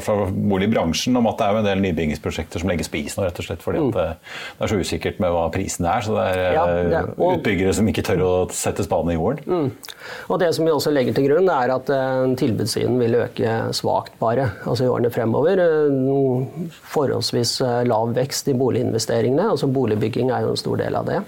fra 0.00 0.14
boligbransjen 0.32 1.18
om 1.18 1.26
at 1.28 1.36
det 1.36 1.46
er 1.46 1.58
en 1.58 1.66
del 1.68 1.82
nybyggingsprosjekter 1.84 2.62
som 2.62 2.70
legges 2.70 2.88
på 2.88 2.96
is 3.02 3.16
nå, 3.18 3.26
rett 3.26 3.40
og 3.42 3.44
slett 3.44 3.64
fordi 3.64 3.82
mm. 3.84 3.90
det, 3.92 4.06
det, 4.16 4.62
er 4.64 4.72
så 4.72 4.78
usikkert 4.80 5.20
med 5.20 5.34
hva 5.34 5.42
prisen 5.52 5.88
er. 5.90 6.04
Så 6.06 6.14
det 6.16 6.24
er, 6.32 6.40
ja, 6.56 6.62
det 6.64 6.96
er 7.02 7.10
og, 7.12 7.36
utbyggere 7.36 7.74
som 7.76 7.90
ikke 7.92 8.06
tør 8.08 8.24
å 8.24 8.30
sette 8.56 8.86
spaden 8.86 9.12
i 9.12 9.18
jorden. 9.18 9.42
Mm. 9.44 9.98
Og 10.32 10.40
Det 10.40 10.48
som 10.56 10.64
vi 10.64 10.72
også 10.72 10.94
legger 10.94 11.16
til 11.16 11.28
grunn, 11.28 11.50
er 11.52 11.74
at 11.76 11.92
uh, 11.92 12.24
tilbudssiden 12.40 12.96
vil 13.02 13.18
øke 13.20 13.58
svakt 13.76 14.16
bare 14.22 14.48
altså 14.64 14.86
i 14.86 14.92
årene 14.94 15.12
fremover. 15.12 15.60
Uh, 15.60 16.72
forholdsvis 16.94 17.58
uh, 17.66 17.82
lav 17.88 18.16
vekst 18.16 18.48
i 18.48 18.56
boliginvesteringene. 18.56 19.50
altså 19.52 19.68
Boligbygging 19.68 20.32
er 20.32 20.46
jo 20.46 20.54
en 20.54 20.64
stor 20.64 20.80
del 20.80 20.96
av 20.96 21.12
det. 21.12 21.20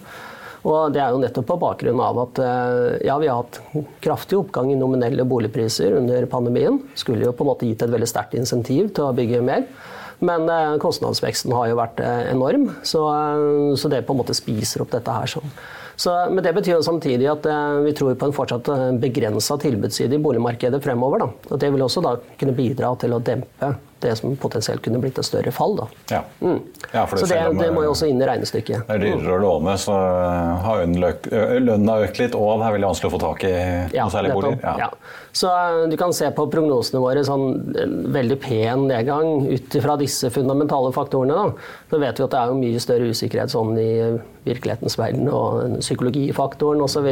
Og 0.68 0.92
det 0.92 1.00
er 1.00 1.14
jo 1.14 1.20
nettopp 1.22 1.46
på 1.48 1.58
bakgrunn 1.62 2.00
av 2.04 2.18
at 2.26 2.40
eh, 2.44 3.06
ja, 3.08 3.16
vi 3.20 3.30
har 3.30 3.40
hatt 3.40 3.60
kraftig 4.04 4.36
oppgang 4.36 4.72
i 4.72 4.78
nominelle 4.78 5.24
boligpriser 5.28 5.96
under 5.96 6.26
pandemien. 6.28 6.80
Skulle 6.98 7.24
jo 7.24 7.32
på 7.36 7.46
en 7.46 7.52
måte 7.54 7.68
gitt 7.68 7.84
et 7.84 7.94
veldig 7.94 8.08
sterkt 8.10 8.36
insentiv 8.36 8.92
til 8.92 9.08
å 9.08 9.14
bygge 9.16 9.40
mer. 9.46 9.64
Men 10.20 10.44
eh, 10.52 10.76
kostnadsveksten 10.82 11.54
har 11.56 11.70
jo 11.70 11.80
vært 11.80 12.02
eh, 12.04 12.28
enorm, 12.34 12.68
så, 12.82 13.06
så 13.80 13.92
det 13.92 14.04
på 14.04 14.16
en 14.16 14.20
måte 14.20 14.36
spiser 14.36 14.84
opp 14.84 14.92
dette 14.92 15.14
her. 15.14 15.30
sånn. 15.38 15.56
Så, 15.98 16.12
men 16.30 16.44
det 16.44 16.52
betyr 16.54 16.76
jo 16.76 16.84
samtidig 16.86 17.26
at 17.26 17.46
vi 17.82 17.90
tror 17.98 18.12
på 18.14 18.28
en 18.28 18.34
fortsatt 18.36 18.68
begrensa 19.02 19.56
tilbudsside 19.58 20.14
i 20.14 20.22
boligmarkedet 20.22 20.78
fremover. 20.84 21.24
Da. 21.24 21.48
Og 21.50 21.58
det 21.58 21.72
vil 21.74 21.82
også 21.82 22.04
da 22.04 22.12
kunne 22.38 22.54
bidra 22.54 22.92
til 23.02 23.16
å 23.16 23.18
dempe 23.18 23.72
det 24.02 24.14
som 24.20 24.34
potensielt 24.40 24.82
kunne 24.84 25.00
blitt 25.02 25.18
et 25.18 25.26
større 25.26 25.52
fall. 25.54 25.76
Da. 25.78 25.86
Ja. 26.12 26.22
Mm. 26.40 26.60
Ja, 26.92 27.04
det 27.04 27.20
så 27.20 27.28
det, 27.30 27.40
det, 27.58 27.70
må 27.74 27.84
jo 27.84 27.92
også 27.92 28.08
inn 28.10 28.22
i 28.22 28.28
regnestykket. 28.28 28.86
Det 28.88 28.96
er 28.96 29.04
dyrere 29.04 29.38
å 29.38 29.42
låne, 29.42 29.76
så 29.80 29.96
har 30.64 30.84
lønna 31.64 31.98
økt 32.06 32.22
litt, 32.22 32.36
og 32.38 32.62
det 32.62 32.68
er 32.68 32.76
veldig 32.78 32.90
vanskelig 32.92 33.10
å 33.10 33.14
få 33.16 33.22
tak 33.24 33.46
i 33.48 33.54
ja, 33.54 34.04
noe 34.04 34.14
særlig 34.14 34.36
bolig. 34.36 34.54
Ja. 34.62 34.90
Så 35.38 35.50
du 35.90 35.96
kan 36.00 36.12
se 36.16 36.30
på 36.34 36.48
prognosene 36.50 37.02
våre 37.02 37.22
sånn 37.26 37.74
en 37.78 37.98
veldig 38.14 38.38
pen 38.42 38.88
nedgang 38.88 39.46
ut 39.46 39.76
fra 39.82 39.94
disse 40.00 40.30
fundamentale 40.34 40.90
faktorene. 40.94 41.36
Da. 41.36 41.68
Så 41.92 42.00
vet 42.02 42.18
vi 42.18 42.26
at 42.26 42.34
det 42.34 42.40
er 42.40 42.50
jo 42.50 42.58
mye 42.58 42.82
større 42.82 43.12
usikkerhet 43.12 43.52
sånn 43.52 43.78
i 43.78 43.92
virkelighetens 44.48 44.96
verden 44.98 45.28
og 45.30 45.78
psykologifaktoren 45.82 46.82
osv. 46.84 47.08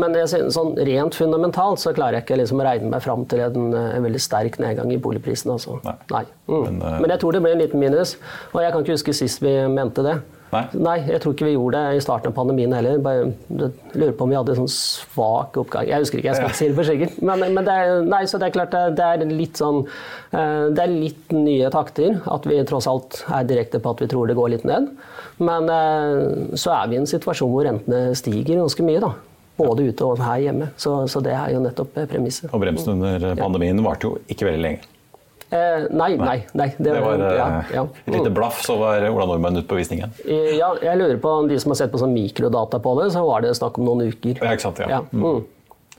Men 0.00 0.16
det, 0.16 0.26
sånn 0.30 0.76
rent 0.86 1.18
fundamentalt 1.18 1.82
så 1.82 1.94
klarer 1.96 2.20
jeg 2.20 2.26
ikke 2.26 2.40
liksom 2.42 2.62
å 2.62 2.66
regne 2.68 2.92
meg 2.92 3.04
fram 3.04 3.26
til 3.30 3.44
en, 3.44 3.72
en 3.74 4.06
veldig 4.06 4.22
sterk 4.22 4.60
nedgang 4.62 4.92
i 4.94 5.00
boligprisene. 5.02 5.58
Altså. 5.58 5.80
Nei. 5.86 5.96
Nei. 6.12 6.26
Mm. 6.48 6.62
Men, 6.66 6.82
uh... 6.82 7.00
Men, 7.00 7.10
jeg 7.14 7.22
tror 7.22 7.36
det 7.36 7.42
ble 7.44 7.56
en 7.56 7.64
liten 7.64 7.82
minus. 7.82 8.16
Og 8.52 8.62
jeg 8.64 8.74
kan 8.74 8.84
ikke 8.84 8.96
huske 8.98 9.16
sist 9.16 9.42
vi 9.44 9.56
mente 9.72 10.04
det. 10.06 10.20
Nei. 10.52 10.62
nei. 10.76 10.96
jeg 11.08 11.22
tror 11.22 11.32
ikke 11.32 11.46
vi 11.46 11.54
gjorde 11.54 11.80
det 11.80 11.96
i 11.96 12.02
starten 12.04 12.28
av 12.28 12.36
pandemien 12.36 12.74
heller. 12.76 12.98
Bare, 13.02 13.30
lurer 13.48 14.12
på 14.16 14.26
om 14.26 14.32
vi 14.32 14.36
hadde 14.36 14.56
sånn 14.58 14.68
svak 14.68 15.56
oppgang. 15.62 15.88
Jeg 15.88 16.04
husker 16.04 16.20
ikke, 16.20 16.28
jeg 16.28 16.38
skal 16.38 16.50
ikke 16.50 16.58
si 16.58 16.68
det 16.68 16.76
for 16.76 16.90
sikkert. 16.90 17.16
Men, 17.24 17.44
men 17.56 17.64
det, 17.68 17.72
er, 17.72 18.04
nei, 18.04 18.22
så 18.28 18.40
det 18.40 18.50
er 18.50 18.56
klart 18.58 18.76
det 18.98 19.06
er 19.06 19.24
litt 19.32 19.60
sånn 19.60 19.80
eh, 19.86 20.68
Det 20.74 20.84
er 20.84 20.92
litt 20.92 21.32
nye 21.36 21.72
takter. 21.72 22.20
At 22.28 22.48
vi 22.48 22.60
tross 22.68 22.88
alt 22.90 23.22
er 23.32 23.48
direkte 23.48 23.80
på 23.80 23.96
at 23.96 24.04
vi 24.04 24.10
tror 24.12 24.28
det 24.28 24.36
går 24.36 24.52
litt 24.58 24.68
ned. 24.68 24.92
Men 25.40 25.72
eh, 25.72 26.56
så 26.60 26.76
er 26.76 26.92
vi 26.92 27.00
i 27.00 27.02
en 27.02 27.08
situasjon 27.08 27.52
hvor 27.52 27.68
rentene 27.68 28.10
stiger 28.18 28.60
ganske 28.60 28.84
mye. 28.84 29.00
da. 29.00 29.14
Både 29.56 29.88
ute 29.88 30.04
og 30.04 30.20
her 30.20 30.48
hjemme. 30.50 30.72
Så, 30.80 30.98
så 31.08 31.24
det 31.24 31.32
er 31.32 31.56
jo 31.56 31.64
nettopp 31.64 31.96
premisset. 32.12 32.52
Og 32.52 32.60
bremsen 32.60 32.98
under 32.98 33.32
pandemien 33.40 33.80
varte 33.84 34.10
jo 34.10 34.18
ikke 34.28 34.50
veldig 34.50 34.66
lenge. 34.68 34.91
Eh, 35.52 35.86
nei, 35.92 36.14
nei, 36.16 36.38
nei. 36.56 36.68
Det, 36.78 36.92
det 36.94 37.00
var 37.04 37.20
ja, 37.20 37.46
eh, 37.60 37.72
ja. 37.76 37.82
et 38.06 38.14
lite 38.14 38.30
blaff, 38.32 38.62
så 38.64 38.78
var 38.80 39.04
Ola 39.10 39.26
Nordmann 39.28 39.58
ute 39.60 39.68
på 39.68 39.76
visningen. 39.76 40.14
Ja, 40.24 40.70
jeg 40.80 40.96
lurer 40.96 41.18
på 41.20 41.34
de 41.50 41.58
som 41.60 41.74
har 41.74 41.82
sett 41.82 41.92
på 41.92 42.00
sånn 42.00 42.14
mikrodata 42.16 42.80
på 42.80 42.94
det, 43.02 43.10
så 43.12 43.26
var 43.26 43.44
det 43.44 43.52
snakk 43.58 43.76
om 43.80 43.90
noen 43.90 44.08
uker. 44.08 44.40
Ja, 44.40 44.54
ikke 44.54 44.70
sant, 44.70 44.80
ja. 44.80 44.88
ja. 44.96 45.02
Mm. 45.12 45.44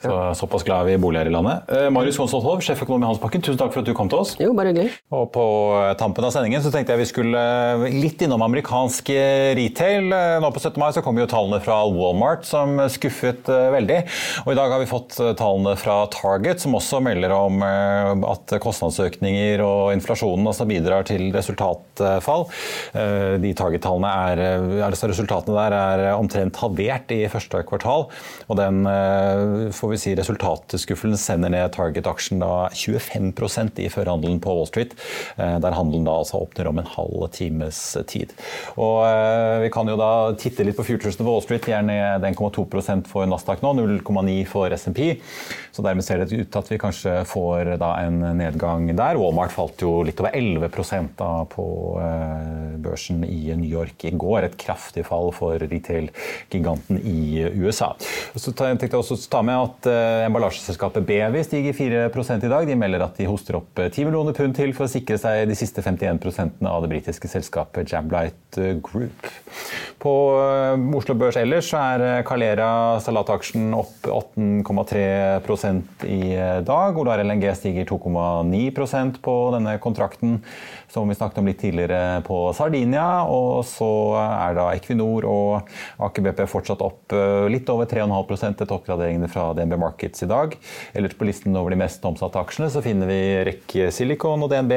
Så 0.03 0.15
Såpass 0.35 0.65
glad 0.67 0.83
er 0.83 0.87
vi 0.89 0.93
i 0.97 0.99
boliger 0.99 1.29
i 1.29 1.31
landet. 1.31 1.69
Eh, 1.71 1.85
Marius 1.93 2.17
Konsvold 2.19 2.43
Hov, 2.43 2.61
sjeføkonom 2.65 3.05
i 3.05 3.07
Handelsbanken, 3.07 3.43
tusen 3.45 3.59
takk 3.61 3.71
for 3.71 3.83
at 3.83 3.87
du 3.87 3.93
kom 3.95 4.09
til 4.11 4.19
oss. 4.19 4.33
Jo, 4.41 4.51
bare 4.57 4.73
hyggelig. 4.73 4.97
Og 5.15 5.29
På 5.31 5.45
eh, 5.79 5.93
tampen 5.99 6.27
av 6.27 6.33
sendingen 6.35 6.59
så 6.63 6.73
tenkte 6.73 6.91
jeg 6.91 6.99
vi 6.99 7.07
skulle 7.07 7.39
eh, 7.39 7.85
litt 8.03 8.19
innom 8.25 8.43
amerikansk 8.43 9.13
retail. 9.55 10.09
Nå 10.43 10.49
på 10.51 10.59
17. 10.59 10.75
mai 10.81 10.89
så 10.95 11.03
kom 11.05 11.21
jo 11.21 11.27
tallene 11.31 11.61
fra 11.63 11.77
Walmart 11.87 12.43
som 12.47 12.75
skuffet 12.91 13.47
veldig. 13.47 14.01
Og 14.43 14.51
I 14.51 14.57
dag 14.59 14.73
har 14.75 14.83
vi 14.83 14.89
fått 14.89 15.15
tallene 15.39 15.77
fra 15.79 16.01
Target 16.11 16.63
som 16.63 16.75
også 16.75 16.99
melder 17.03 17.31
om 17.35 17.63
at 17.63 18.55
kostnadsøkninger 18.63 19.63
og 19.63 19.93
inflasjonen 19.95 20.49
altså 20.49 20.67
bidrar 20.67 21.07
til 21.07 21.29
resultatfall. 21.35 22.45
De 23.43 23.53
Target-tallene 23.57 24.11
er, 24.33 24.43
altså 24.87 25.09
resultatene 25.11 25.55
der 25.57 25.77
er 25.77 26.05
omtrent 26.17 26.59
halvert 26.61 27.13
i 27.15 27.23
første 27.31 27.63
kvartal. 27.69 28.09
og 28.47 28.59
den 28.59 28.83
får 29.73 29.92
vi 29.92 29.92
vi 29.93 30.01
si 30.01 30.13
resultatskuffelen 30.17 31.17
sender 31.19 31.51
ned 31.53 31.73
Target-aksjen 31.75 32.41
da 32.41 32.67
25% 32.73 33.81
i 33.83 33.89
førhandelen 33.93 34.39
på 34.43 34.53
Wall 34.53 34.69
Street. 34.69 34.95
Eh, 35.37 35.57
der 35.63 35.77
handelen 35.77 36.07
da 36.07 36.17
altså 36.21 36.41
åpner 36.43 36.69
om 36.69 36.81
en 36.81 36.89
halv 36.95 37.27
times 37.35 37.81
tid. 38.09 38.33
Og 38.75 39.03
eh, 39.07 39.63
Vi 39.63 39.71
kan 39.73 39.89
jo 39.89 39.97
da 39.99 40.11
titte 40.39 40.65
litt 40.65 40.77
på 40.79 40.85
futuresene 40.87 41.25
på 41.25 41.35
Wall 41.35 41.45
Street. 41.45 41.67
De 41.67 41.75
er 41.77 41.85
ned 41.85 42.27
1,2% 42.33 43.09
for 43.09 43.29
Nasdaq 43.29 43.63
nå, 43.63 43.75
0,9 43.79 44.37
for 44.49 44.73
SMP. 44.73 45.13
Så 45.73 45.85
dermed 45.85 46.05
ser 46.05 46.21
det 46.21 46.33
ut 46.33 46.49
til 46.49 46.59
at 46.59 46.69
vi 46.69 46.81
kanskje 46.81 47.15
får 47.29 47.75
da 47.81 47.93
en 48.03 48.19
nedgang 48.37 48.89
der. 48.93 49.17
Walmart 49.21 49.53
falt 49.55 49.81
jo 49.81 50.01
litt 50.05 50.19
over 50.21 50.33
11 50.33 50.69
da 51.17 51.31
på 51.49 51.65
eh, 52.01 52.77
børsen 52.83 53.23
i 53.25 53.55
New 53.57 53.69
York 53.69 54.05
i 54.05 54.13
går. 54.13 54.49
Et 54.49 54.59
kraftig 54.59 55.05
fall 55.07 55.31
for 55.33 55.57
retail-giganten 55.57 57.01
i 57.01 57.45
USA. 57.57 57.93
Så 58.35 58.53
tenkte 58.53 58.89
jeg 58.89 58.99
også 58.99 59.17
ta 59.31 59.41
med 59.45 59.57
at 59.69 59.82
uh, 59.89 60.25
emballasjeselskapet 60.25 61.05
Bevi 61.07 61.43
stiger 61.45 61.75
4% 61.77 62.45
i 62.45 62.51
dag. 62.51 62.67
De 62.67 62.75
melder 62.79 63.03
at 63.05 63.17
de 63.19 63.27
hoster 63.29 63.57
opp 63.59 63.79
10 63.79 63.87
eh, 63.87 64.05
millioner 64.07 64.35
pund 64.37 64.55
til 64.57 64.73
for 64.75 64.87
å 64.87 64.91
sikre 64.91 65.17
seg 65.21 65.47
de 65.49 65.55
siste 65.57 65.83
51% 65.85 66.63
av 66.69 66.83
det 66.83 66.91
britiske 66.93 67.29
selskapet 67.31 67.93
Jablight 67.93 68.59
eh, 68.61 68.75
Group. 68.83 69.29
På 70.03 70.13
Oslo 70.97 71.15
Børs 71.15 71.37
ellers 71.39 71.69
er 71.79 72.25
Calera 72.27 72.99
salataksjen 73.03 73.71
opp 73.77 74.09
18,3% 74.09 76.03
i 76.09 76.33
dag. 76.67 76.97
Olar 76.99 77.23
LNG 77.23 77.45
stiger 77.55 77.87
2,9% 77.87 79.21
på 79.23 79.35
denne 79.55 79.77
kontrakten 79.83 80.41
som 80.93 81.09
vi 81.09 81.17
snakket 81.17 81.41
om 81.41 81.49
litt 81.49 81.59
tidligere 81.61 82.21
på 82.27 82.37
Sardinia. 82.55 83.23
Og 83.25 83.63
så 83.67 83.89
er 84.21 84.57
da 84.57 84.67
Equinor 84.75 85.27
og 85.29 85.73
Aker 86.05 86.27
BP 86.27 86.43
fortsatt 86.51 86.83
opp 86.85 87.15
litt 87.51 87.69
over 87.73 87.89
3,5 87.89 88.45
etter 88.53 88.75
oppgraderingene 88.77 89.29
fra 89.31 89.49
DNB 89.57 89.77
Markets 89.81 90.25
i 90.25 90.29
dag. 90.29 90.55
Ellers 90.93 91.17
på 91.17 91.27
listen 91.27 91.57
over 91.57 91.73
de 91.73 91.81
mest 91.81 92.05
omsatte 92.05 92.41
aksjene 92.41 92.69
så 92.73 92.83
finner 92.85 93.09
vi 93.09 93.21
Rekke 93.49 93.89
Silicon 93.93 94.45
og 94.45 94.53
DNB. 94.53 94.75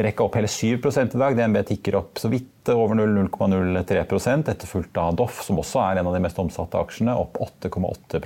REC 0.00 0.24
opp 0.24 0.40
hele 0.40 0.50
7 0.50 0.80
i 0.80 1.20
dag. 1.20 1.36
DNB 1.36 1.62
tikker 1.74 2.00
opp 2.00 2.20
så 2.20 2.32
vidt 2.32 2.59
over 2.74 2.94
0,03% 2.98 4.50
etterfulgt 4.50 4.98
av 5.00 5.14
Doff, 5.18 5.42
som 5.46 5.58
også 5.62 5.80
er 5.82 6.00
en 6.00 6.10
av 6.10 6.16
de 6.16 6.22
mest 6.24 6.38
omsatte 6.42 6.80
aksjene, 6.80 7.14
opp 7.18 7.38
8,8 7.42 8.20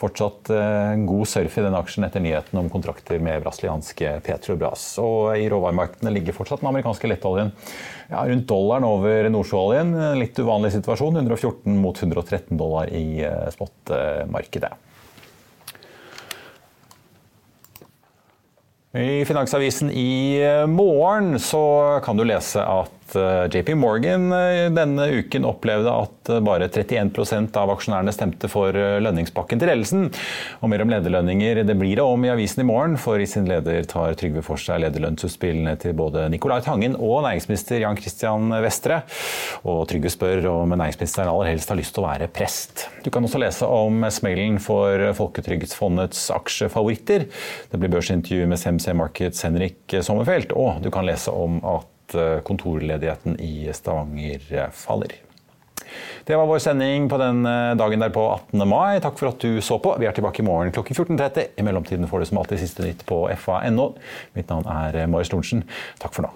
Fortsatt 0.00 0.52
eh, 0.52 0.92
god 1.08 1.30
surf 1.30 1.58
i 1.58 1.64
den 1.66 1.78
aksjen 1.78 2.06
etter 2.06 2.24
nyheten 2.24 2.60
om 2.60 2.70
kontrakter 2.72 3.20
med 3.22 3.42
brasilianske 3.44 4.14
Petrobras. 4.26 4.86
Og 5.02 5.34
I 5.38 5.48
råvaremarkedene 5.52 6.14
ligger 6.14 6.36
fortsatt 6.36 6.62
den 6.62 6.70
amerikanske 6.72 7.10
lettoljen 7.10 7.52
ja, 8.08 8.22
rundt 8.28 8.48
dollaren 8.50 8.86
over 8.88 9.28
nordsjøoljen. 9.32 9.92
Litt 10.20 10.38
uvanlig 10.42 10.72
situasjon. 10.76 11.20
114 11.22 11.76
mot 11.82 11.98
113 11.98 12.56
dollar 12.60 12.92
i 12.92 13.22
eh, 13.26 13.50
spotmarkedet. 13.54 14.74
I 18.92 19.24
Finansavisen 19.24 19.90
i 19.90 20.42
eh, 20.44 20.66
morgen 20.66 21.38
så 21.40 22.00
kan 22.04 22.16
du 22.16 22.26
lese 22.28 22.60
at 22.60 23.01
Eh, 23.16 23.44
JP 23.50 23.74
Morgan 23.74 24.32
eh, 24.32 24.70
denne 24.72 25.06
uken 25.18 25.44
opplevde 25.44 25.92
at 25.92 26.30
eh, 26.32 26.40
bare 26.44 26.68
31% 26.68 27.56
av 27.60 27.72
aksjonærene 27.74 28.14
stemte 28.14 28.50
for 28.50 28.72
lønningspakken 28.74 29.60
til 29.60 29.70
ledelsen. 29.70 30.08
Og 30.60 30.72
mer 30.72 30.84
om 30.84 30.92
lederlønninger 30.92 31.62
det 31.66 31.76
blir 31.78 31.98
det 31.98 32.06
om 32.06 32.24
i 32.26 32.32
avisen 32.32 32.64
i 32.64 32.68
morgen, 32.68 32.96
for 33.00 33.20
i 33.20 33.28
sin 33.28 33.48
leder 33.50 33.84
tar 33.90 34.16
Trygve 34.18 34.44
for 34.46 34.60
seg 34.60 34.82
lederlønnsutspillene 34.84 35.76
til 35.82 35.96
både 35.98 36.26
Nicolai 36.32 36.60
Tangen 36.64 36.96
og 36.98 37.22
næringsminister 37.26 37.82
Jan 37.82 38.00
Christian 38.00 38.52
Vestre. 38.64 39.02
Og 39.68 39.84
Trygve 39.90 40.12
spør 40.12 40.48
om 40.52 40.74
næringsministeren 40.74 41.30
aller 41.32 41.52
helst 41.52 41.72
har 41.72 41.80
lyst 41.80 41.96
til 41.96 42.04
å 42.04 42.08
være 42.08 42.30
prest. 42.32 42.86
Du 43.04 43.10
kan 43.12 43.24
også 43.26 43.40
lese 43.42 43.68
om 43.68 44.06
smellen 44.14 44.58
for 44.62 45.12
Folketrygdfondets 45.18 46.28
aksjefavoritter. 46.34 47.28
Det 47.70 47.80
blir 47.80 47.92
børsintervju 47.92 48.48
med 48.50 48.60
CMC 48.62 48.92
Markets 48.98 49.46
Henrik 49.46 50.00
Sommerfelt, 50.02 50.54
og 50.56 50.82
du 50.84 50.90
kan 50.94 51.06
lese 51.08 51.32
om 51.34 51.60
at 51.62 51.91
Eh, 52.14 52.40
kontorledigheten 52.40 53.40
i 53.40 53.70
Stavanger 53.72 54.40
eh, 54.50 54.70
faller. 54.70 55.14
Det 56.24 56.36
var 56.36 56.46
vår 56.46 56.58
sending 56.58 57.08
på 57.08 57.18
den 57.18 57.46
eh, 57.46 57.74
dagen 57.74 58.00
der 58.00 58.12
på 58.14 58.24
18. 58.30 58.68
mai. 58.68 59.00
Takk 59.00 59.18
for 59.18 59.32
at 59.32 59.40
du 59.40 59.60
så 59.60 59.78
på. 59.82 59.94
Vi 60.00 60.06
er 60.06 60.16
tilbake 60.16 60.42
i 60.42 60.46
morgen 60.46 60.72
klokken 60.72 60.96
14.30. 60.96 61.52
I 61.56 61.66
mellomtiden 61.66 62.08
får 62.08 62.22
du 62.22 62.30
som 62.30 62.42
alltid 62.42 62.62
siste 62.62 62.86
nytt 62.86 63.06
på 63.06 63.24
fa.no. 63.36 63.92
Mitt 64.36 64.52
navn 64.52 64.68
er 64.68 65.06
Marius 65.06 65.32
Thorensen. 65.32 65.66
Takk 66.02 66.16
for 66.16 66.28
nå. 66.28 66.32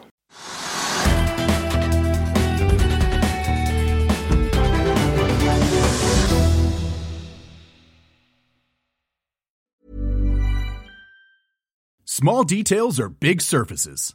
Small 12.04 12.44
details 12.44 12.98
are 12.98 13.10
big 13.10 13.42
surfaces. 13.42 14.14